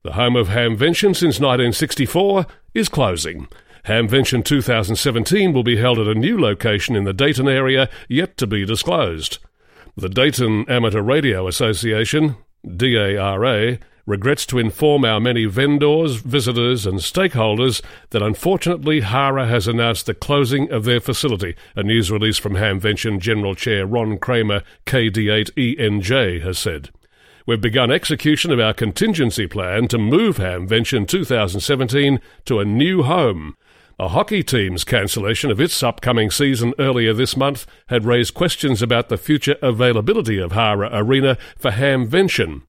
The 0.03 0.13
home 0.13 0.36
of 0.36 0.50
Hamvention 0.50 1.15
since 1.15 1.39
1964 1.39 2.45
is 2.75 2.89
closing. 2.89 3.48
Hamvention 3.85 4.43
2017 4.45 5.53
will 5.53 5.63
be 5.63 5.77
held 5.77 6.00
at 6.00 6.07
a 6.07 6.15
new 6.15 6.39
location 6.39 6.95
in 6.95 7.03
the 7.03 7.13
Dayton 7.13 7.47
area 7.47 7.89
yet 8.07 8.38
to 8.38 8.47
be 8.47 8.65
disclosed. 8.65 9.39
The 9.97 10.09
Dayton 10.09 10.65
Amateur 10.69 11.01
Radio 11.01 11.47
Association, 11.47 12.35
DARA, 12.65 13.79
regrets 14.05 14.45
to 14.47 14.59
inform 14.59 15.05
our 15.05 15.19
many 15.19 15.45
vendors, 15.45 16.15
visitors, 16.17 16.85
and 16.85 17.00
stakeholders 17.00 17.81
that 18.09 18.21
unfortunately 18.21 19.01
HARA 19.01 19.47
has 19.47 19.67
announced 19.67 20.05
the 20.05 20.13
closing 20.13 20.71
of 20.71 20.85
their 20.85 21.00
facility. 21.00 21.55
A 21.75 21.83
news 21.83 22.11
release 22.11 22.38
from 22.38 22.53
Hamvention 22.53 23.19
General 23.19 23.55
Chair 23.55 23.85
Ron 23.85 24.17
Kramer, 24.17 24.63
KD8ENJ, 24.85 26.41
has 26.41 26.57
said. 26.57 26.89
We've 27.45 27.61
begun 27.61 27.91
execution 27.91 28.51
of 28.51 28.59
our 28.59 28.73
contingency 28.73 29.47
plan 29.47 29.88
to 29.88 29.97
move 29.97 30.38
Hamvention 30.38 31.07
2017 31.07 32.19
to 32.45 32.59
a 32.59 32.65
new 32.65 33.03
home. 33.03 33.55
A 34.01 34.08
hockey 34.08 34.41
team's 34.41 34.84
cancellation 34.84 35.51
of 35.51 35.62
its 35.62 35.84
upcoming 35.84 36.31
season 36.31 36.74
earlier 36.79 37.13
this 37.13 37.38
month 37.38 37.67
had 37.86 38.03
raised 38.03 38.34
questions 38.34 38.81
about 38.81 39.10
the 39.10 39.17
future 39.17 39.58
availability 39.62 40.39
of 40.39 40.53
Hara 40.53 40.89
Arena 40.91 41.38
for 41.55 41.70
Hamvention. 41.70 42.63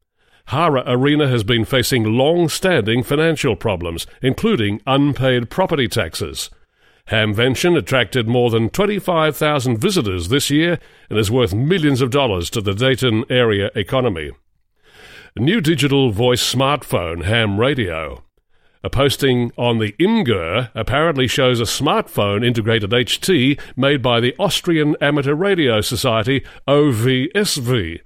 Hara 0.48 0.84
Arena 0.86 1.28
has 1.28 1.42
been 1.42 1.64
facing 1.64 2.04
long 2.04 2.50
standing 2.50 3.02
financial 3.02 3.56
problems, 3.56 4.06
including 4.20 4.82
unpaid 4.86 5.48
property 5.48 5.88
taxes. 5.88 6.50
Hamvention 7.08 7.78
attracted 7.78 8.28
more 8.28 8.50
than 8.50 8.68
25,000 8.68 9.78
visitors 9.78 10.28
this 10.28 10.50
year 10.50 10.78
and 11.08 11.18
is 11.18 11.30
worth 11.30 11.54
millions 11.54 12.02
of 12.02 12.10
dollars 12.10 12.50
to 12.50 12.60
the 12.60 12.74
Dayton 12.74 13.24
area 13.30 13.70
economy. 13.74 14.32
New 15.38 15.62
digital 15.62 16.10
voice 16.10 16.42
smartphone 16.54 17.24
ham 17.24 17.58
radio. 17.58 18.22
A 18.84 18.90
posting 18.90 19.52
on 19.56 19.78
the 19.78 19.92
Imgur 19.92 20.70
apparently 20.74 21.28
shows 21.28 21.60
a 21.60 21.64
smartphone 21.64 22.44
integrated 22.44 22.90
HT 22.90 23.60
made 23.76 24.02
by 24.02 24.18
the 24.18 24.34
Austrian 24.40 24.96
Amateur 25.00 25.34
Radio 25.34 25.80
Society, 25.80 26.44
OVSV. 26.66 28.00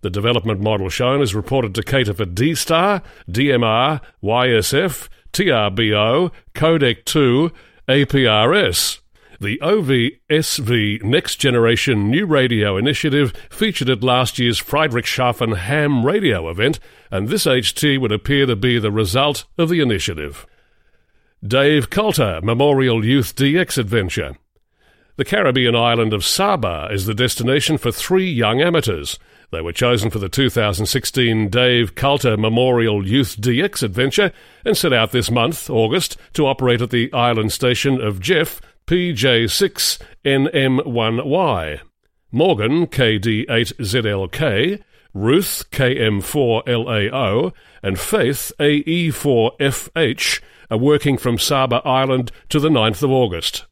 The 0.00 0.10
development 0.10 0.60
model 0.60 0.88
shown 0.88 1.20
is 1.20 1.34
reported 1.34 1.74
to 1.74 1.82
cater 1.82 2.14
for 2.14 2.24
D-Star, 2.24 3.02
DMR, 3.28 4.00
YSF, 4.22 5.08
TRBO, 5.34 6.30
Codec 6.54 7.04
2, 7.04 7.50
APRS. 7.88 9.00
The 9.44 9.58
OVSV 9.58 11.02
Next 11.02 11.36
Generation 11.36 12.08
New 12.08 12.24
Radio 12.24 12.78
Initiative 12.78 13.34
featured 13.50 13.90
at 13.90 14.02
last 14.02 14.38
year's 14.38 14.58
Friedrichshafen 14.58 15.58
Ham 15.58 16.06
Radio 16.06 16.48
event, 16.48 16.80
and 17.10 17.28
this 17.28 17.44
HT 17.44 18.00
would 18.00 18.10
appear 18.10 18.46
to 18.46 18.56
be 18.56 18.78
the 18.78 18.90
result 18.90 19.44
of 19.58 19.68
the 19.68 19.80
initiative. 19.80 20.46
Dave 21.46 21.90
Kalter 21.90 22.42
Memorial 22.42 23.04
Youth 23.04 23.36
DX 23.36 23.76
Adventure. 23.76 24.38
The 25.16 25.26
Caribbean 25.26 25.76
island 25.76 26.14
of 26.14 26.24
Saba 26.24 26.88
is 26.90 27.04
the 27.04 27.12
destination 27.12 27.76
for 27.76 27.92
three 27.92 28.30
young 28.30 28.62
amateurs. 28.62 29.18
They 29.52 29.60
were 29.60 29.72
chosen 29.72 30.08
for 30.08 30.18
the 30.18 30.30
2016 30.30 31.50
Dave 31.50 31.94
Kalter 31.94 32.38
Memorial 32.38 33.06
Youth 33.06 33.38
DX 33.38 33.82
adventure 33.82 34.32
and 34.64 34.74
set 34.74 34.94
out 34.94 35.12
this 35.12 35.30
month, 35.30 35.68
August, 35.68 36.16
to 36.32 36.46
operate 36.46 36.80
at 36.80 36.88
the 36.88 37.12
island 37.12 37.52
station 37.52 38.00
of 38.00 38.20
Jeff 38.20 38.62
PJ6NM1Y. 38.86 41.80
Morgan 42.30 42.86
KD8ZLK, 42.86 44.82
Ruth 45.14 45.64
KM4LAO, 45.70 47.52
and 47.82 48.00
Faith 48.00 48.52
AE4FH 48.58 50.42
are 50.70 50.78
working 50.78 51.16
from 51.16 51.38
Saba 51.38 51.80
Island 51.84 52.32
to 52.48 52.58
the 52.58 52.68
9th 52.68 53.02
of 53.02 53.10
August. 53.10 53.66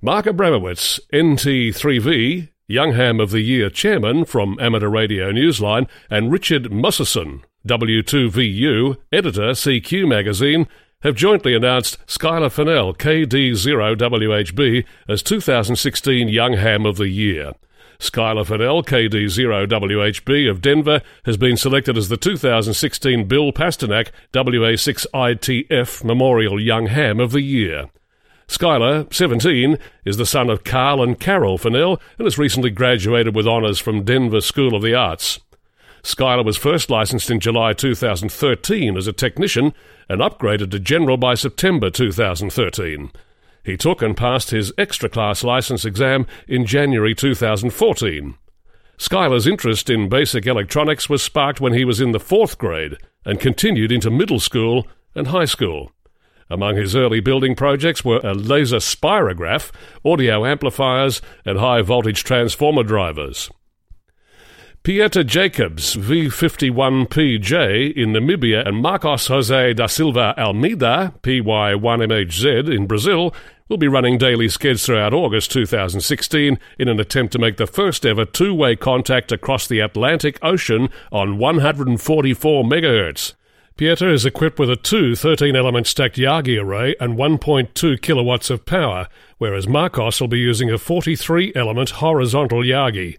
Mark 0.00 0.26
Abramowitz, 0.26 1.00
NT3V, 1.12 2.48
Young 2.68 2.92
Ham 2.92 3.18
of 3.18 3.30
the 3.30 3.40
Year 3.40 3.70
chairman 3.70 4.24
from 4.24 4.56
Amateur 4.60 4.88
Radio 4.88 5.32
Newsline, 5.32 5.88
and 6.08 6.30
Richard 6.30 6.70
Moseson, 6.70 7.42
W2VU, 7.66 8.96
editor, 9.12 9.50
CQ 9.50 10.08
Magazine, 10.08 10.68
have 11.02 11.14
jointly 11.14 11.54
announced 11.54 11.96
Skylar 12.06 12.50
Fennell, 12.50 12.92
KD0WHB, 12.92 14.84
as 15.08 15.22
2016 15.22 16.28
Young 16.28 16.54
Ham 16.54 16.84
of 16.84 16.96
the 16.96 17.08
Year. 17.08 17.52
Skylar 18.00 18.44
Fennell, 18.44 18.82
KD0WHB 18.82 20.50
of 20.50 20.60
Denver, 20.60 21.00
has 21.24 21.36
been 21.36 21.56
selected 21.56 21.96
as 21.96 22.08
the 22.08 22.16
2016 22.16 23.28
Bill 23.28 23.52
Pasternak 23.52 24.10
WA6ITF 24.32 26.02
Memorial 26.02 26.60
Young 26.60 26.86
Ham 26.86 27.20
of 27.20 27.30
the 27.30 27.42
Year. 27.42 27.90
Skylar, 28.48 29.12
17, 29.12 29.78
is 30.04 30.16
the 30.16 30.26
son 30.26 30.50
of 30.50 30.64
Carl 30.64 31.02
and 31.02 31.20
Carol 31.20 31.58
Fennell 31.58 32.00
and 32.18 32.26
has 32.26 32.38
recently 32.38 32.70
graduated 32.70 33.36
with 33.36 33.46
honours 33.46 33.78
from 33.78 34.04
Denver 34.04 34.40
School 34.40 34.74
of 34.74 34.82
the 34.82 34.94
Arts. 34.94 35.38
Skylar 36.08 36.42
was 36.42 36.56
first 36.56 36.88
licensed 36.88 37.30
in 37.30 37.38
July 37.38 37.74
2013 37.74 38.96
as 38.96 39.06
a 39.06 39.12
technician 39.12 39.74
and 40.08 40.22
upgraded 40.22 40.70
to 40.70 40.80
general 40.80 41.18
by 41.18 41.34
September 41.34 41.90
2013. 41.90 43.10
He 43.62 43.76
took 43.76 44.00
and 44.00 44.16
passed 44.16 44.48
his 44.48 44.72
extra 44.78 45.10
class 45.10 45.44
license 45.44 45.84
exam 45.84 46.26
in 46.48 46.64
January 46.64 47.14
2014. 47.14 48.36
Skylar's 48.96 49.46
interest 49.46 49.90
in 49.90 50.08
basic 50.08 50.46
electronics 50.46 51.10
was 51.10 51.22
sparked 51.22 51.60
when 51.60 51.74
he 51.74 51.84
was 51.84 52.00
in 52.00 52.12
the 52.12 52.18
fourth 52.18 52.56
grade 52.56 52.96
and 53.26 53.38
continued 53.38 53.92
into 53.92 54.10
middle 54.10 54.40
school 54.40 54.86
and 55.14 55.26
high 55.26 55.44
school. 55.44 55.92
Among 56.48 56.76
his 56.76 56.96
early 56.96 57.20
building 57.20 57.54
projects 57.54 58.02
were 58.02 58.22
a 58.24 58.32
laser 58.32 58.78
spirograph, 58.78 59.70
audio 60.02 60.46
amplifiers, 60.46 61.20
and 61.44 61.58
high 61.58 61.82
voltage 61.82 62.24
transformer 62.24 62.82
drivers. 62.82 63.50
Pieter 64.88 65.22
Jacobs, 65.22 65.96
V51PJ 65.96 67.94
in 67.94 68.14
Namibia, 68.14 68.66
and 68.66 68.78
Marcos 68.78 69.26
Jose 69.26 69.74
da 69.74 69.86
Silva 69.86 70.34
Almeida, 70.38 71.12
PY1MHZ 71.20 72.74
in 72.74 72.86
Brazil, 72.86 73.34
will 73.68 73.76
be 73.76 73.86
running 73.86 74.16
daily 74.16 74.46
skeds 74.46 74.86
throughout 74.86 75.12
August 75.12 75.50
2016 75.50 76.58
in 76.78 76.88
an 76.88 76.98
attempt 76.98 77.34
to 77.34 77.38
make 77.38 77.58
the 77.58 77.66
first 77.66 78.06
ever 78.06 78.24
two 78.24 78.54
way 78.54 78.76
contact 78.76 79.30
across 79.30 79.66
the 79.66 79.80
Atlantic 79.80 80.38
Ocean 80.40 80.88
on 81.12 81.36
144 81.36 82.64
MHz. 82.64 83.34
Pieter 83.76 84.10
is 84.10 84.24
equipped 84.24 84.58
with 84.58 84.70
a 84.70 84.76
two 84.76 85.14
13 85.14 85.54
element 85.54 85.86
stacked 85.86 86.16
Yagi 86.16 86.58
array 86.58 86.96
and 86.98 87.18
1.2 87.18 88.00
kilowatts 88.00 88.48
of 88.48 88.64
power, 88.64 89.06
whereas 89.36 89.68
Marcos 89.68 90.18
will 90.18 90.28
be 90.28 90.38
using 90.38 90.70
a 90.70 90.78
43 90.78 91.52
element 91.54 91.90
horizontal 91.90 92.60
Yagi. 92.60 93.18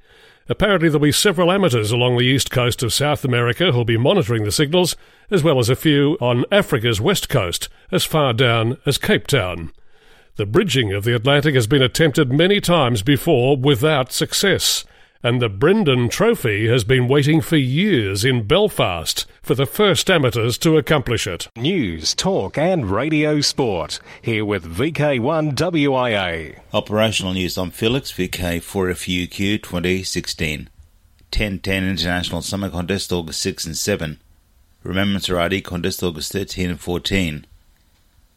Apparently, 0.49 0.89
there'll 0.89 0.99
be 0.99 1.11
several 1.11 1.51
amateurs 1.51 1.91
along 1.91 2.17
the 2.17 2.25
east 2.25 2.49
coast 2.49 2.81
of 2.81 2.91
South 2.91 3.23
America 3.23 3.71
who'll 3.71 3.85
be 3.85 3.97
monitoring 3.97 4.43
the 4.43 4.51
signals, 4.51 4.95
as 5.29 5.43
well 5.43 5.59
as 5.59 5.69
a 5.69 5.75
few 5.75 6.17
on 6.19 6.43
Africa's 6.51 6.99
west 6.99 7.29
coast, 7.29 7.69
as 7.91 8.03
far 8.03 8.33
down 8.33 8.77
as 8.83 8.97
Cape 8.97 9.27
Town. 9.27 9.71
The 10.37 10.47
bridging 10.47 10.91
of 10.91 11.03
the 11.03 11.15
Atlantic 11.15 11.53
has 11.53 11.67
been 11.67 11.83
attempted 11.83 12.31
many 12.31 12.59
times 12.59 13.03
before 13.03 13.57
without 13.57 14.11
success 14.11 14.85
and 15.21 15.41
the 15.41 15.49
Brendan 15.49 16.07
Trophy 16.07 16.67
has 16.69 16.85
been 16.85 17.09
waiting 17.09 17.41
for 17.41 17.57
years 17.57 18.23
in 18.23 18.47
Belfast 18.47 19.25
for 19.41 19.53
the 19.53 19.65
first 19.65 20.09
amateurs 20.09 20.57
to 20.59 20.77
accomplish 20.77 21.27
it. 21.27 21.49
News, 21.57 22.15
talk, 22.15 22.57
and 22.57 22.89
radio 22.89 23.41
sport. 23.41 23.99
Here 24.21 24.45
with 24.45 24.63
VK1WIA. 24.63 26.59
Operational 26.73 27.33
news. 27.33 27.57
I'm 27.57 27.71
Felix, 27.71 28.13
VK4FUQ 28.13 29.61
2016. 29.61 30.69
1010 31.31 31.83
International 31.83 32.41
Summer 32.41 32.69
Contest 32.69 33.11
August 33.11 33.41
6 33.41 33.65
and 33.65 33.77
7. 33.77 34.19
Remembrance 34.83 35.27
Radi 35.27 35.61
Contest 35.61 36.01
August 36.01 36.31
13 36.31 36.69
and 36.69 36.79
14. 36.79 37.45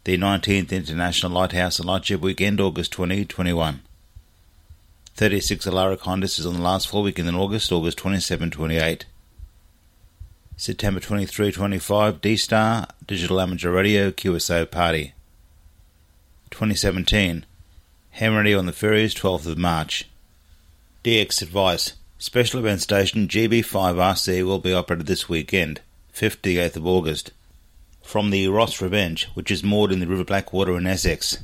The 0.02 0.18
19th 0.18 0.72
International 0.72 1.30
Lighthouse 1.30 1.78
and 1.78 1.86
Lightship 1.86 2.20
Weekend 2.20 2.60
August 2.60 2.90
2021. 2.92 3.82
36 5.14 5.66
Alara 5.66 5.98
is 6.38 6.46
on 6.46 6.54
the 6.54 6.62
last 6.62 6.88
full 6.88 7.02
weekend 7.02 7.28
in 7.28 7.34
August, 7.34 7.70
August 7.70 7.98
27 7.98 8.50
28. 8.50 9.04
September 10.56 11.00
23 11.00 11.52
25, 11.52 12.20
D 12.20 12.36
Star, 12.36 12.86
Digital 13.06 13.40
Amateur 13.40 13.70
Radio, 13.70 14.10
QSO 14.10 14.70
Party. 14.70 15.12
2017, 16.50 17.44
Ham 18.10 18.34
Radio 18.34 18.58
on 18.58 18.66
the 18.66 18.72
Ferries, 18.72 19.14
12th 19.14 19.46
of 19.46 19.58
March. 19.58 20.08
DX 21.04 21.42
Advice 21.42 21.94
Special 22.18 22.60
Event 22.60 22.80
Station 22.80 23.26
GB5RC 23.26 24.46
will 24.46 24.60
be 24.60 24.72
operated 24.72 25.06
this 25.06 25.28
weekend, 25.28 25.80
58th 26.14 26.76
of 26.76 26.86
August, 26.86 27.32
from 28.02 28.30
the 28.30 28.48
Ross 28.48 28.80
Revenge, 28.80 29.28
which 29.34 29.50
is 29.50 29.64
moored 29.64 29.92
in 29.92 30.00
the 30.00 30.06
River 30.06 30.24
Blackwater 30.24 30.78
in 30.78 30.86
Essex. 30.86 31.38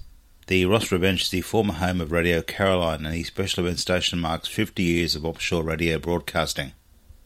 The 0.49 0.65
Ross 0.65 0.91
Revenge 0.91 1.25
is 1.25 1.29
the 1.29 1.43
former 1.43 1.75
home 1.75 2.01
of 2.01 2.11
Radio 2.11 2.41
Caroline, 2.41 3.05
and 3.05 3.15
the 3.15 3.23
special 3.23 3.67
event 3.67 3.81
station 3.81 4.19
marks 4.19 4.49
50 4.49 4.83
years 4.83 5.15
of 5.15 5.27
offshore 5.27 5.63
radio 5.63 5.99
broadcasting. 5.99 6.73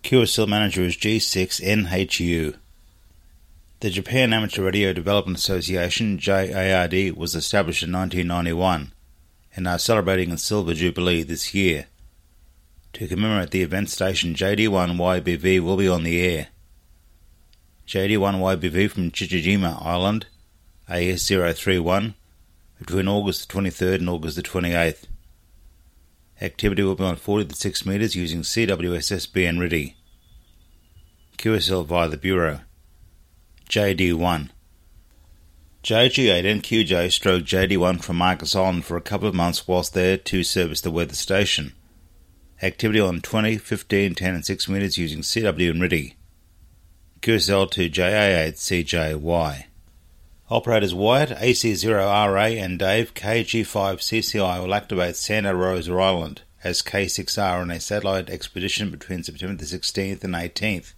QSL 0.02 0.48
manager 0.48 0.82
is 0.82 0.96
G6NHU. 0.96 2.56
The 3.78 3.90
Japan 3.90 4.32
Amateur 4.32 4.64
Radio 4.64 4.92
Development 4.92 5.38
Association, 5.38 6.18
JARD, 6.18 7.16
was 7.16 7.36
established 7.36 7.84
in 7.84 7.92
1991 7.92 8.90
and 9.54 9.68
are 9.68 9.78
celebrating 9.78 10.32
a 10.32 10.36
silver 10.36 10.74
jubilee 10.74 11.22
this 11.22 11.54
year. 11.54 11.86
To 12.94 13.06
commemorate 13.06 13.52
the 13.52 13.62
event, 13.62 13.88
station 13.90 14.34
JD1YBV 14.34 15.60
will 15.60 15.76
be 15.76 15.86
on 15.86 16.02
the 16.02 16.20
air. 16.20 16.48
JD1YBV 17.86 18.90
from 18.90 19.12
Chichijima 19.12 19.80
Island, 19.80 20.26
AS031, 20.90 22.14
between 22.82 23.08
August 23.08 23.48
the 23.48 23.54
23rd 23.54 24.00
and 24.00 24.10
August 24.10 24.36
the 24.36 24.42
28th. 24.42 25.04
Activity 26.40 26.82
will 26.82 26.94
be 26.94 27.04
on 27.04 27.16
40 27.16 27.46
to 27.46 27.54
6 27.54 27.86
metres 27.86 28.16
using 28.16 28.42
CWSSB 28.42 29.48
and 29.48 29.60
RTTY. 29.60 29.96
QSL 31.38 31.86
via 31.86 32.08
the 32.08 32.16
Bureau. 32.16 32.60
JD1. 33.68 34.50
JG8 35.82 36.50
and 36.50 36.62
QJ 36.62 37.10
stroke 37.10 37.44
JD1 37.44 38.02
from 38.02 38.16
Marcus 38.16 38.54
for 38.82 38.96
a 38.96 39.00
couple 39.00 39.28
of 39.28 39.34
months 39.34 39.66
whilst 39.66 39.94
there 39.94 40.16
to 40.16 40.44
service 40.44 40.80
the 40.80 40.90
weather 40.90 41.14
station. 41.14 41.72
Activity 42.62 43.00
on 43.00 43.20
20, 43.20 43.58
15, 43.58 44.14
10 44.14 44.34
and 44.34 44.44
6 44.44 44.68
metres 44.68 44.98
using 44.98 45.20
CW 45.20 45.70
and 45.70 45.82
RTTY. 45.82 46.14
QSL 47.20 47.70
to 47.70 47.88
JA8CJY. 47.90 49.64
Operators 50.52 50.92
Wyatt, 50.92 51.30
AC0RA 51.30 52.62
and 52.62 52.78
Dave, 52.78 53.14
KG5CCI 53.14 54.60
will 54.60 54.74
activate 54.74 55.16
Santa 55.16 55.56
Rosa 55.56 55.94
Island 55.94 56.42
as 56.62 56.82
K6R 56.82 57.62
on 57.62 57.70
a 57.70 57.80
satellite 57.80 58.28
expedition 58.28 58.90
between 58.90 59.22
September 59.22 59.56
the 59.56 59.64
16th 59.64 60.22
and 60.22 60.34
18th. 60.34 60.92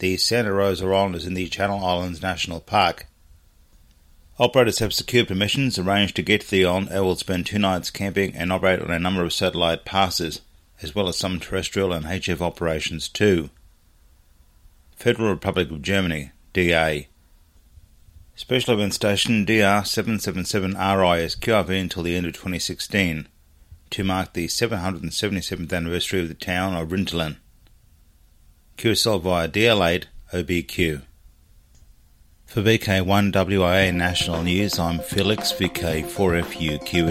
The 0.00 0.16
Santa 0.16 0.52
Rosa 0.52 0.86
Island 0.86 1.14
is 1.14 1.24
in 1.24 1.34
the 1.34 1.46
Channel 1.46 1.84
Islands 1.84 2.20
National 2.20 2.58
Park. 2.58 3.06
Operators 4.40 4.80
have 4.80 4.92
secured 4.92 5.28
permissions, 5.28 5.78
arranged 5.78 6.16
to 6.16 6.22
get 6.22 6.40
to 6.40 6.50
the 6.50 6.66
island, 6.66 6.88
and 6.90 7.04
will 7.04 7.14
spend 7.14 7.46
two 7.46 7.60
nights 7.60 7.90
camping 7.90 8.34
and 8.34 8.52
operate 8.52 8.82
on 8.82 8.90
a 8.90 8.98
number 8.98 9.22
of 9.22 9.32
satellite 9.32 9.84
passes, 9.84 10.40
as 10.82 10.96
well 10.96 11.06
as 11.06 11.16
some 11.16 11.38
terrestrial 11.38 11.92
and 11.92 12.06
HF 12.06 12.40
operations 12.40 13.08
too. 13.08 13.50
Federal 14.96 15.30
Republic 15.30 15.70
of 15.70 15.80
Germany, 15.80 16.32
DA. 16.52 17.06
Special 18.38 18.74
Event 18.74 18.92
Station 18.92 19.46
DR777RI 19.46 21.20
is 21.20 21.36
QRV 21.36 21.80
until 21.80 22.02
the 22.02 22.14
end 22.14 22.26
of 22.26 22.34
2016 22.34 23.28
to 23.88 24.04
mark 24.04 24.34
the 24.34 24.46
777th 24.46 25.72
anniversary 25.72 26.20
of 26.20 26.28
the 26.28 26.34
town 26.34 26.74
of 26.74 26.88
Rinteln. 26.88 27.36
QSL 28.76 29.22
via 29.22 29.48
DL8 29.48 30.04
OBQ. 30.34 31.00
For 32.44 32.60
VK1WIA 32.60 33.94
National 33.94 34.42
News, 34.42 34.78
I'm 34.78 34.98
Felix 34.98 35.52
VK4FU 35.52 36.84
Q 36.84 37.06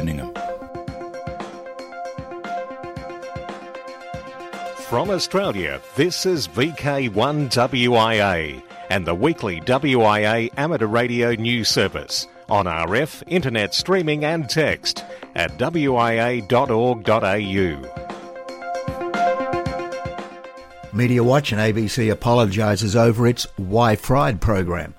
From 4.84 5.10
Australia, 5.10 5.82
this 5.96 6.28
is 6.28 6.48
VK1WIA 6.50 8.62
and 8.90 9.06
the 9.06 9.16
weekly 9.16 9.62
WIA 9.62 10.52
amateur 10.58 10.88
radio 10.88 11.34
news 11.34 11.70
service 11.70 12.28
on 12.50 12.66
RF, 12.66 13.24
internet 13.28 13.74
streaming 13.74 14.24
and 14.24 14.50
text 14.50 15.04
at 15.36 15.58
wia.org.au. 15.58 16.46
Media 20.94 21.24
Watch 21.24 21.52
and 21.52 21.60
ABC 21.60 22.10
apologises 22.10 22.96
over 22.96 23.28
its 23.28 23.46
Why 23.58 23.98
Fried 23.98 24.40
program. 24.40 24.94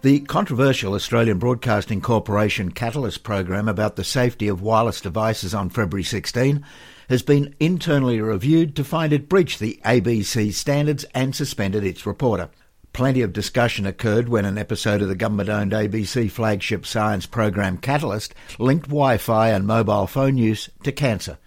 The 0.00 0.20
controversial 0.20 0.94
Australian 0.94 1.38
Broadcasting 1.38 2.00
Corporation 2.00 2.70
Catalyst 2.70 3.24
program 3.24 3.68
about 3.68 3.96
the 3.96 4.04
safety 4.04 4.48
of 4.48 4.62
wireless 4.62 5.00
devices 5.00 5.52
on 5.52 5.70
February 5.70 6.04
16 6.04 6.64
has 7.10 7.22
been 7.22 7.54
internally 7.58 8.20
reviewed 8.20 8.76
to 8.76 8.84
find 8.84 9.12
it 9.12 9.28
breached 9.28 9.58
the 9.58 9.80
ABC 9.84 10.54
standards 10.54 11.04
and 11.14 11.34
suspended 11.34 11.84
its 11.84 12.06
reporter. 12.06 12.48
Plenty 12.92 13.22
of 13.22 13.32
discussion 13.32 13.86
occurred 13.86 14.28
when 14.28 14.44
an 14.44 14.58
episode 14.58 15.02
of 15.02 15.08
the 15.08 15.14
government 15.14 15.48
owned 15.48 15.72
ABC 15.72 16.30
flagship 16.30 16.84
science 16.84 17.26
program 17.26 17.78
Catalyst 17.78 18.34
linked 18.58 18.88
Wi 18.88 19.18
Fi 19.18 19.50
and 19.50 19.66
mobile 19.66 20.06
phone 20.06 20.36
use 20.36 20.68
to 20.82 20.90
cancer. 20.90 21.38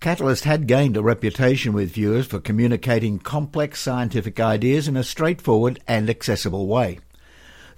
Catalyst 0.00 0.44
had 0.44 0.66
gained 0.66 0.96
a 0.96 1.02
reputation 1.02 1.74
with 1.74 1.92
viewers 1.92 2.26
for 2.26 2.40
communicating 2.40 3.18
complex 3.18 3.80
scientific 3.80 4.40
ideas 4.40 4.88
in 4.88 4.96
a 4.96 5.04
straightforward 5.04 5.78
and 5.86 6.08
accessible 6.08 6.66
way. 6.66 7.00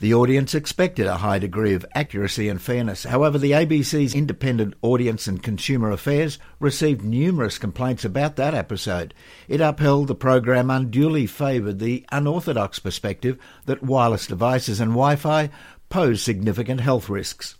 The 0.02 0.14
audience 0.14 0.52
expected 0.52 1.06
a 1.06 1.18
high 1.18 1.38
degree 1.38 1.74
of 1.74 1.86
accuracy 1.94 2.48
and 2.48 2.60
fairness. 2.60 3.04
However, 3.04 3.38
the 3.38 3.52
ABC's 3.52 4.16
Independent 4.16 4.74
Audience 4.82 5.28
and 5.28 5.40
Consumer 5.40 5.92
Affairs 5.92 6.40
received 6.58 7.04
numerous 7.04 7.56
complaints 7.56 8.04
about 8.04 8.34
that 8.34 8.52
episode. 8.52 9.14
It 9.46 9.60
upheld 9.60 10.08
the 10.08 10.16
program 10.16 10.72
unduly 10.72 11.28
favoured 11.28 11.78
the 11.78 12.04
unorthodox 12.10 12.80
perspective 12.80 13.38
that 13.66 13.84
wireless 13.84 14.26
devices 14.26 14.80
and 14.80 14.90
Wi 14.90 15.14
Fi 15.14 15.50
pose 15.88 16.20
significant 16.20 16.80
health 16.80 17.08
risks. 17.08 17.54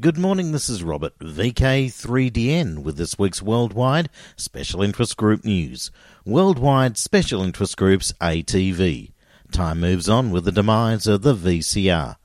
Good 0.00 0.18
morning, 0.18 0.50
this 0.50 0.68
is 0.68 0.82
Robert, 0.82 1.16
VK3DN, 1.20 2.82
with 2.82 2.96
this 2.96 3.16
week's 3.20 3.40
Worldwide 3.40 4.10
Special 4.34 4.82
Interest 4.82 5.16
Group 5.16 5.44
News. 5.44 5.92
Worldwide 6.26 6.98
Special 6.98 7.40
Interest 7.40 7.76
Groups 7.76 8.12
ATV. 8.20 9.13
Time 9.54 9.78
moves 9.78 10.08
on 10.08 10.32
with 10.32 10.46
the 10.46 10.50
demise 10.50 11.06
of 11.06 11.22
the 11.22 11.32
VCR. 11.32 12.16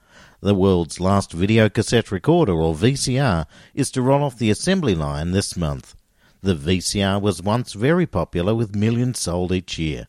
The 0.42 0.56
world's 0.56 1.00
last 1.00 1.32
video 1.32 1.70
cassette 1.70 2.12
recorder, 2.12 2.54
or 2.54 2.74
VCR, 2.74 3.46
is 3.76 3.92
to 3.92 4.02
roll 4.02 4.24
off 4.24 4.40
the 4.40 4.50
assembly 4.50 4.96
line 4.96 5.30
this 5.30 5.56
month. 5.56 5.96
The 6.42 6.56
VCR 6.56 7.22
was 7.22 7.44
once 7.44 7.74
very 7.74 8.08
popular 8.08 8.56
with 8.56 8.76
millions 8.76 9.20
sold 9.20 9.52
each 9.52 9.78
year. 9.78 10.08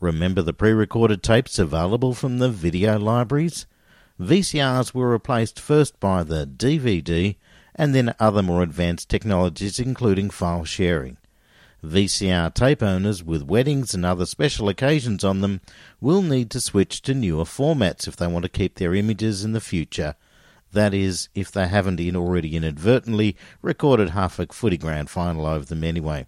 Remember 0.00 0.42
the 0.42 0.52
pre 0.52 0.72
recorded 0.72 1.22
tapes 1.22 1.58
available 1.58 2.12
from 2.12 2.40
the 2.40 2.50
video 2.50 2.98
libraries? 2.98 3.64
VCRs 4.20 4.92
were 4.92 5.08
replaced 5.08 5.58
first 5.58 5.98
by 5.98 6.22
the 6.22 6.46
DVD 6.46 7.36
and 7.74 7.94
then 7.94 8.14
other 8.20 8.42
more 8.42 8.62
advanced 8.62 9.08
technologies, 9.08 9.80
including 9.80 10.28
file 10.28 10.66
sharing. 10.66 11.16
VCR 11.84 12.52
tape 12.52 12.82
owners 12.82 13.24
with 13.24 13.42
weddings 13.42 13.94
and 13.94 14.04
other 14.04 14.26
special 14.26 14.68
occasions 14.68 15.24
on 15.24 15.40
them 15.40 15.60
will 16.00 16.22
need 16.22 16.50
to 16.50 16.60
switch 16.60 17.02
to 17.02 17.14
newer 17.14 17.44
formats 17.44 18.06
if 18.06 18.16
they 18.16 18.26
want 18.26 18.44
to 18.44 18.48
keep 18.48 18.76
their 18.76 18.94
images 18.94 19.44
in 19.44 19.52
the 19.52 19.60
future. 19.60 20.14
That 20.72 20.94
is, 20.94 21.28
if 21.34 21.50
they 21.50 21.66
haven't 21.66 22.00
in 22.00 22.16
already 22.16 22.54
inadvertently 22.54 23.36
recorded 23.62 24.10
half 24.10 24.38
a 24.38 24.46
footy 24.46 24.76
grand 24.76 25.10
final 25.10 25.46
over 25.46 25.64
them 25.64 25.82
anyway. 25.82 26.26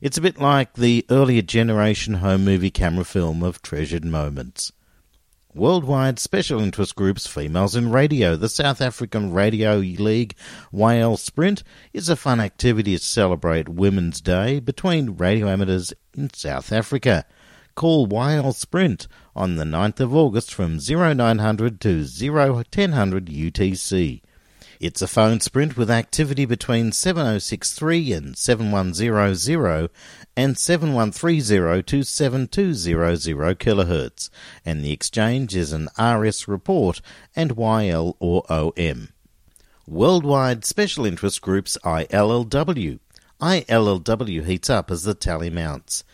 It's 0.00 0.18
a 0.18 0.22
bit 0.22 0.38
like 0.38 0.74
the 0.74 1.06
earlier 1.08 1.42
generation 1.42 2.14
home 2.14 2.44
movie 2.44 2.70
camera 2.70 3.04
film 3.04 3.42
of 3.42 3.62
treasured 3.62 4.04
moments. 4.04 4.72
Worldwide 5.56 6.18
Special 6.18 6.60
Interest 6.60 6.96
Groups 6.96 7.28
Females 7.28 7.76
in 7.76 7.92
Radio, 7.92 8.34
the 8.34 8.48
South 8.48 8.80
African 8.80 9.32
Radio 9.32 9.76
League 9.76 10.34
YL 10.72 11.16
Sprint, 11.16 11.62
is 11.92 12.08
a 12.08 12.16
fun 12.16 12.40
activity 12.40 12.98
to 12.98 13.04
celebrate 13.04 13.68
Women's 13.68 14.20
Day 14.20 14.58
between 14.58 15.16
radio 15.16 15.46
amateurs 15.46 15.92
in 16.12 16.34
South 16.34 16.72
Africa. 16.72 17.24
Call 17.76 18.08
YL 18.08 18.52
Sprint 18.52 19.06
on 19.36 19.54
the 19.54 19.62
9th 19.62 20.00
of 20.00 20.12
August 20.12 20.52
from 20.52 20.80
0900 20.80 21.80
to 21.82 21.98
01000 22.00 23.26
UTC. 23.28 24.22
It's 24.80 25.02
a 25.02 25.06
phone 25.06 25.38
sprint 25.38 25.76
with 25.76 25.88
activity 25.88 26.46
between 26.46 26.90
7063 26.90 28.12
and 28.12 28.36
7100 28.36 29.88
and 30.36 30.58
7130 30.58 31.82
to 31.82 32.02
7200 32.02 33.58
kHz, 33.58 34.30
and 34.64 34.84
the 34.84 34.92
exchange 34.92 35.54
is 35.54 35.72
an 35.72 35.88
RS 35.98 36.48
report 36.48 37.00
and 37.36 37.56
YL 37.56 38.16
or 38.18 38.44
OM. 38.50 39.10
Worldwide 39.86 40.64
Special 40.64 41.06
Interest 41.06 41.40
Groups 41.40 41.76
ILLW. 41.84 42.98
ILLW 43.40 44.44
heats 44.44 44.70
up 44.70 44.90
as 44.90 45.02
the 45.02 45.14
tally 45.14 45.50
mounts. 45.50 46.04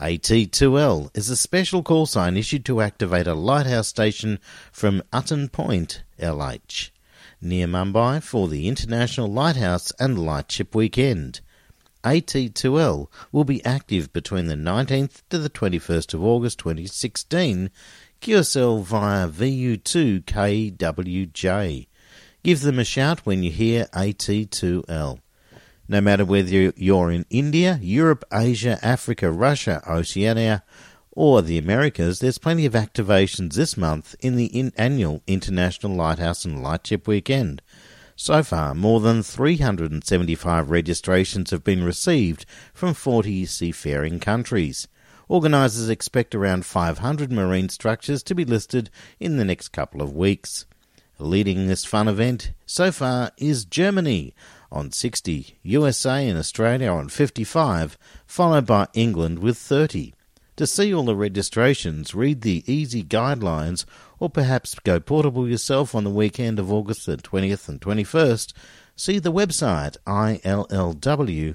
AT2L 0.00 1.16
is 1.16 1.30
a 1.30 1.36
special 1.36 1.82
call 1.82 2.06
sign 2.06 2.36
issued 2.36 2.64
to 2.64 2.80
activate 2.80 3.26
a 3.26 3.34
lighthouse 3.34 3.88
station 3.88 4.38
from 4.72 5.02
Uttan 5.12 5.50
Point, 5.52 6.02
LH 6.18 6.90
near 7.44 7.66
Mumbai 7.66 8.22
for 8.22 8.48
the 8.48 8.66
International 8.66 9.30
Lighthouse 9.30 9.92
and 10.00 10.18
Lightship 10.18 10.74
Weekend. 10.74 11.40
AT2L 12.04 13.08
will 13.32 13.44
be 13.44 13.64
active 13.64 14.12
between 14.12 14.46
the 14.46 14.54
19th 14.54 15.22
to 15.30 15.38
the 15.38 15.50
21st 15.50 16.14
of 16.14 16.22
August 16.22 16.58
2016. 16.58 17.70
QSL 18.20 18.82
via 18.82 19.28
VU2KWJ. 19.28 21.86
Give 22.42 22.60
them 22.60 22.78
a 22.78 22.84
shout 22.84 23.26
when 23.26 23.42
you 23.42 23.50
hear 23.50 23.86
AT2L. 23.92 25.18
No 25.86 26.00
matter 26.00 26.24
whether 26.24 26.72
you're 26.76 27.10
in 27.10 27.26
India, 27.28 27.78
Europe, 27.82 28.24
Asia, 28.32 28.78
Africa, 28.82 29.30
Russia, 29.30 29.82
Oceania, 29.86 30.62
or 31.10 31.42
the 31.42 31.58
Americas, 31.58 32.18
there's 32.18 32.38
plenty 32.38 32.66
of 32.66 32.72
activations 32.72 33.54
this 33.54 33.76
month 33.76 34.16
in 34.20 34.36
the 34.36 34.46
in- 34.46 34.72
annual 34.76 35.22
International 35.26 35.94
Lighthouse 35.94 36.44
and 36.44 36.62
Lightship 36.62 37.06
Weekend. 37.06 37.62
So 38.16 38.42
far, 38.44 38.74
more 38.74 39.00
than 39.00 39.22
375 39.22 40.70
registrations 40.70 41.50
have 41.50 41.64
been 41.64 41.82
received 41.82 42.46
from 42.72 42.94
40 42.94 43.44
seafaring 43.46 44.20
countries. 44.20 44.86
Organisers 45.28 45.88
expect 45.88 46.34
around 46.34 46.64
500 46.64 47.32
marine 47.32 47.68
structures 47.68 48.22
to 48.24 48.34
be 48.34 48.44
listed 48.44 48.88
in 49.18 49.36
the 49.36 49.44
next 49.44 49.68
couple 49.68 50.00
of 50.00 50.14
weeks. 50.14 50.64
Leading 51.18 51.66
this 51.66 51.84
fun 51.84 52.06
event 52.06 52.52
so 52.66 52.92
far 52.92 53.30
is 53.36 53.64
Germany 53.64 54.34
on 54.70 54.92
60, 54.92 55.58
USA 55.62 56.28
and 56.28 56.38
Australia 56.38 56.90
on 56.90 57.08
55, 57.08 57.98
followed 58.26 58.66
by 58.66 58.86
England 58.94 59.38
with 59.38 59.56
30. 59.56 60.12
To 60.56 60.68
see 60.68 60.94
all 60.94 61.04
the 61.04 61.16
registrations, 61.16 62.14
read 62.14 62.42
the 62.42 62.62
easy 62.72 63.02
guidelines 63.02 63.84
or 64.18 64.30
perhaps 64.30 64.74
go 64.80 65.00
portable 65.00 65.48
yourself 65.48 65.94
on 65.94 66.04
the 66.04 66.10
weekend 66.10 66.58
of 66.58 66.72
August 66.72 67.06
the 67.06 67.16
20th 67.16 67.68
and 67.68 67.80
21st. 67.80 68.52
See 68.96 69.18
the 69.18 69.32
website 69.32 69.96
illw.net. 70.06 71.54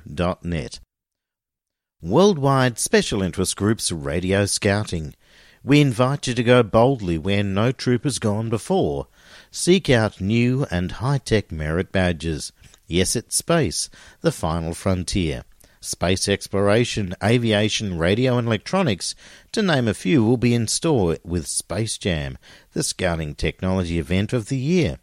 Worldwide 2.01 2.79
Special 2.79 3.21
Interest 3.21 3.55
Groups 3.55 3.91
Radio 3.91 4.45
Scouting. 4.45 5.15
We 5.63 5.81
invite 5.81 6.27
you 6.27 6.33
to 6.33 6.43
go 6.43 6.63
boldly 6.63 7.17
where 7.17 7.43
no 7.43 7.71
troop 7.71 8.05
has 8.05 8.19
gone 8.19 8.49
before. 8.49 9.07
Seek 9.51 9.89
out 9.89 10.21
new 10.21 10.65
and 10.71 10.93
high-tech 10.93 11.51
merit 11.51 11.91
badges. 11.91 12.53
Yes, 12.87 13.15
it's 13.15 13.35
space, 13.35 13.89
the 14.21 14.31
final 14.31 14.73
frontier. 14.73 15.43
Space 15.81 16.27
exploration, 16.27 17.15
aviation, 17.23 17.97
radio 17.97 18.37
and 18.37 18.47
electronics, 18.47 19.15
to 19.53 19.61
name 19.61 19.87
a 19.87 19.93
few, 19.93 20.25
will 20.25 20.35
be 20.35 20.53
in 20.53 20.67
store 20.67 21.15
with 21.23 21.47
Space 21.47 21.97
Jam, 21.97 22.37
the 22.73 22.83
scouting 22.83 23.33
technology 23.33 23.97
event 23.97 24.33
of 24.33 24.49
the 24.49 24.57
year. 24.57 24.99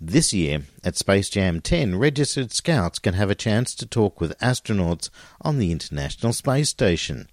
This 0.00 0.32
year, 0.32 0.62
at 0.84 0.96
Space 0.96 1.28
Jam 1.28 1.60
10, 1.60 1.98
registered 1.98 2.52
scouts 2.52 3.00
can 3.00 3.14
have 3.14 3.30
a 3.30 3.34
chance 3.34 3.74
to 3.74 3.86
talk 3.86 4.20
with 4.20 4.38
astronauts 4.38 5.10
on 5.40 5.58
the 5.58 5.72
International 5.72 6.32
Space 6.32 6.68
Station. 6.68 7.26